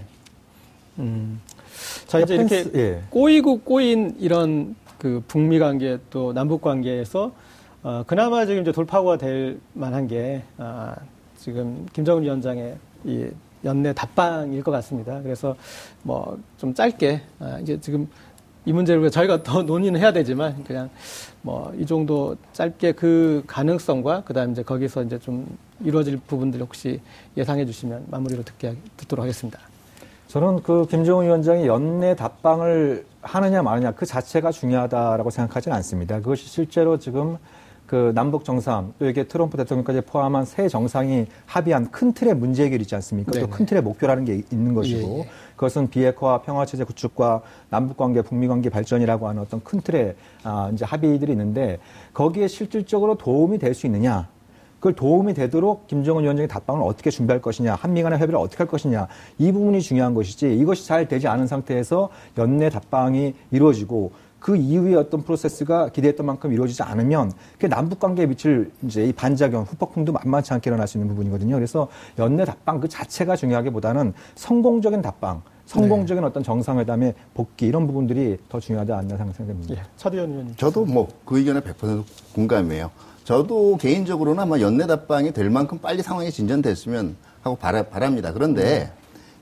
음. 1.00 1.42
자 2.06 2.20
이제 2.20 2.36
이렇게 2.36 2.70
예. 2.76 3.02
꼬이고 3.10 3.62
꼬인 3.62 4.16
이런 4.20 4.76
그 5.00 5.24
북미 5.28 5.58
관계 5.58 5.98
또 6.12 6.34
남북 6.34 6.62
관계에서 6.62 7.32
어, 7.88 8.04
그나마 8.06 8.46
지금 8.46 8.64
이제 8.64 8.74
돌파구가 8.74 9.18
될 9.18 9.62
만한 9.72 10.10
게, 10.10 10.44
아, 10.58 10.94
지금 11.38 11.86
김정은 11.94 12.22
위원장의 12.22 12.76
이 13.06 13.30
연내 13.64 13.94
답방일 13.94 14.62
것 14.62 14.72
같습니다. 14.72 15.22
그래서 15.22 15.56
뭐 16.04 16.38
좀 16.58 16.74
짧게, 16.74 17.22
아, 17.40 17.60
이제 17.62 17.80
지금 17.80 18.10
이 18.66 18.74
문제를 18.74 19.10
저희가 19.10 19.42
더 19.44 19.64
논의는 19.64 20.02
해야 20.02 20.12
되지만 20.12 20.66
그냥 20.66 20.90
뭐 21.42 21.72
이 21.78 21.86
정도 21.86 22.36
짧게 22.52 22.92
그 22.92 23.46
가능성과 23.48 24.26
그다음 24.26 24.52
이제 24.52 24.64
거기서 24.64 25.04
이제 25.04 25.18
좀 25.18 25.48
이루어질 25.80 26.18
부분들 26.18 26.60
혹시 26.60 27.00
예상해 27.38 27.66
주시면 27.66 28.08
마무리로 28.12 28.44
듣게 28.44 28.76
듣도록 28.98 29.24
하겠습니다. 29.24 29.62
저는 30.28 30.62
그 30.62 30.86
김정은 30.90 31.24
위원장이 31.24 31.66
연내 31.68 32.18
답방을 32.18 33.06
하느냐 33.22 33.62
마느냐 33.62 33.92
그 33.94 34.06
자체가 34.06 34.52
중요하다라고 34.52 35.30
생각하지는 35.30 35.78
않습니다. 35.78 36.18
그것이 36.18 36.48
실제로 36.50 37.00
지금 37.00 37.38
그 37.88 38.12
남북 38.14 38.44
정상 38.44 38.94
또 39.00 39.08
이게 39.10 39.24
트럼프 39.24 39.56
대통령까지 39.58 40.02
포함한 40.02 40.44
세 40.46 40.68
정상이 40.68 41.26
합의한 41.46 41.90
큰 41.90 42.12
틀의 42.14 42.36
문제 42.36 42.66
해결이 42.66 42.82
있지 42.82 42.94
않습니까? 42.96 43.32
또 43.32 43.48
큰 43.48 43.66
틀의 43.66 43.82
목표라는 43.82 44.26
게 44.26 44.44
있는 44.52 44.74
것이고 44.74 45.16
예, 45.16 45.20
예. 45.20 45.30
그것은 45.56 45.90
비핵화 45.90 46.42
평화 46.42 46.66
체제 46.66 46.84
구축과 46.84 47.42
남북 47.70 47.96
관계 47.98 48.22
북미 48.22 48.48
관계 48.48 48.70
발전이라고 48.70 49.30
하는 49.30 49.42
어떤 49.42 49.64
큰 49.64 49.80
틀의 49.80 50.16
아 50.44 50.70
이제 50.74 50.84
합의들이 50.84 51.32
있는데 51.32 51.80
거기에 52.14 52.48
실질적으로 52.50 53.16
도움이 53.16 53.58
될 53.58 53.74
수 53.74 53.86
있느냐 53.86 54.28
그걸 54.78 54.94
도움이 54.94 55.34
되도록 55.34 55.88
김정은 55.88 56.24
위원장의 56.24 56.48
답방을 56.50 56.84
어떻게 56.84 57.10
준비할 57.10 57.42
것이냐, 57.42 57.74
한미 57.76 58.04
간의 58.04 58.20
협의를 58.20 58.40
어떻게 58.40 58.58
할 58.60 58.68
것이냐, 58.68 59.08
이 59.40 59.52
부분이 59.52 59.82
중요한 59.82 60.14
것이지 60.14 60.56
이것이 60.56 60.86
잘 60.86 61.08
되지 61.08 61.28
않은 61.28 61.48
상태에서 61.48 62.10
연내 62.38 62.70
답방이 62.70 63.34
이루어지고 63.50 64.12
그 64.40 64.56
이후에 64.56 64.96
어떤 64.96 65.24
프로세스가 65.24 65.90
기대했던 65.90 66.26
만큼 66.26 66.54
이루어지지 66.54 66.84
않으면 66.84 67.32
그 67.60 67.66
남북 67.68 68.00
관계에 68.00 68.26
미칠 68.26 68.72
이제 68.84 69.06
이 69.06 69.12
반작용, 69.14 69.64
후폭풍도 69.64 70.12
만만치 70.14 70.54
않게 70.54 70.70
일어날 70.70 70.88
수 70.88 70.98
있는 70.98 71.10
부분이거든요. 71.10 71.56
그래서 71.56 71.88
연내 72.20 72.46
답방 72.46 72.80
그 72.80 72.88
자체가 72.88 73.36
중요하기보다는 73.36 74.14
성공적인 74.36 75.02
답방, 75.02 75.42
성공적인 75.66 76.22
네. 76.22 76.28
어떤 76.28 76.44
정상회담의 76.44 77.14
복귀 77.34 77.66
이런 77.66 77.88
부분들이 77.88 78.38
더 78.48 78.60
중요하지 78.60 78.94
않나 78.94 79.18
생각됩니다. 79.18 79.74
예, 79.76 79.82
차대현 79.98 80.30
의원님. 80.30 80.56
저도 80.56 80.86
뭐 80.86 81.08
그 81.26 81.40
의견에 81.40 81.60
100% 81.60 82.04
공감해요. 82.34 82.92
저도 83.24 83.76
개인적으로는 83.78 84.42
아마 84.42 84.60
연내 84.60 84.88
답방이 84.88 85.34
될 85.34 85.50
만큼 85.50 85.80
빨리 85.80 86.02
상황이 86.02 86.32
진전됐으면 86.32 87.18
하고 87.42 87.58
바라, 87.58 87.84
바랍니다. 87.84 88.32
그런데 88.32 88.64
네. 88.64 88.92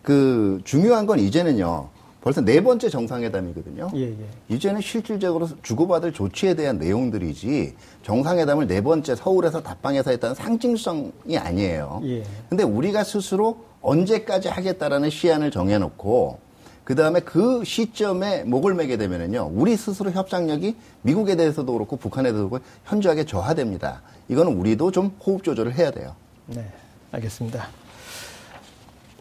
그 0.02 0.62
중요한 0.64 1.06
건 1.06 1.20
이제는요. 1.20 1.90
벌써 2.26 2.42
네 2.42 2.60
번째 2.60 2.90
정상회담이거든요. 2.90 3.92
예, 3.94 4.02
예. 4.02 4.16
이제는 4.50 4.82
실질적으로 4.82 5.48
주고받을 5.62 6.12
조치에 6.12 6.56
대한 6.56 6.80
내용들이지 6.80 7.76
정상회담을 8.02 8.66
네 8.66 8.82
번째 8.82 9.16
서울에서 9.16 9.62
답방에서 9.62 10.10
했다는 10.10 10.34
상징성이 10.34 11.38
아니에요. 11.38 12.02
예. 12.06 12.24
근데 12.50 12.64
우리가 12.64 13.04
스스로 13.04 13.58
언제까지 13.84 14.48
하겠다라는 14.48 15.12
시한을 15.12 15.52
정해놓고 15.52 16.40
그 16.84 16.96
다음에 16.96 17.20
그 17.20 17.64
시점에 17.64 18.44
목을 18.44 18.74
매게 18.74 18.98
되면은요, 18.98 19.52
우리 19.54 19.78
스스로 19.78 20.10
협상력이 20.10 20.76
미국에 21.04 21.36
대해서도 21.36 21.74
그렇고 21.74 21.96
북한에 21.96 22.30
대해서도 22.32 22.50
그렇고 22.50 22.66
현저하게 22.86 23.26
저하됩니다. 23.26 24.02
이거는 24.30 24.58
우리도 24.58 24.90
좀 24.90 25.16
호흡 25.24 25.44
조절을 25.44 25.76
해야 25.76 25.92
돼요. 25.92 26.16
네, 26.48 26.66
알겠습니다. 27.12 27.85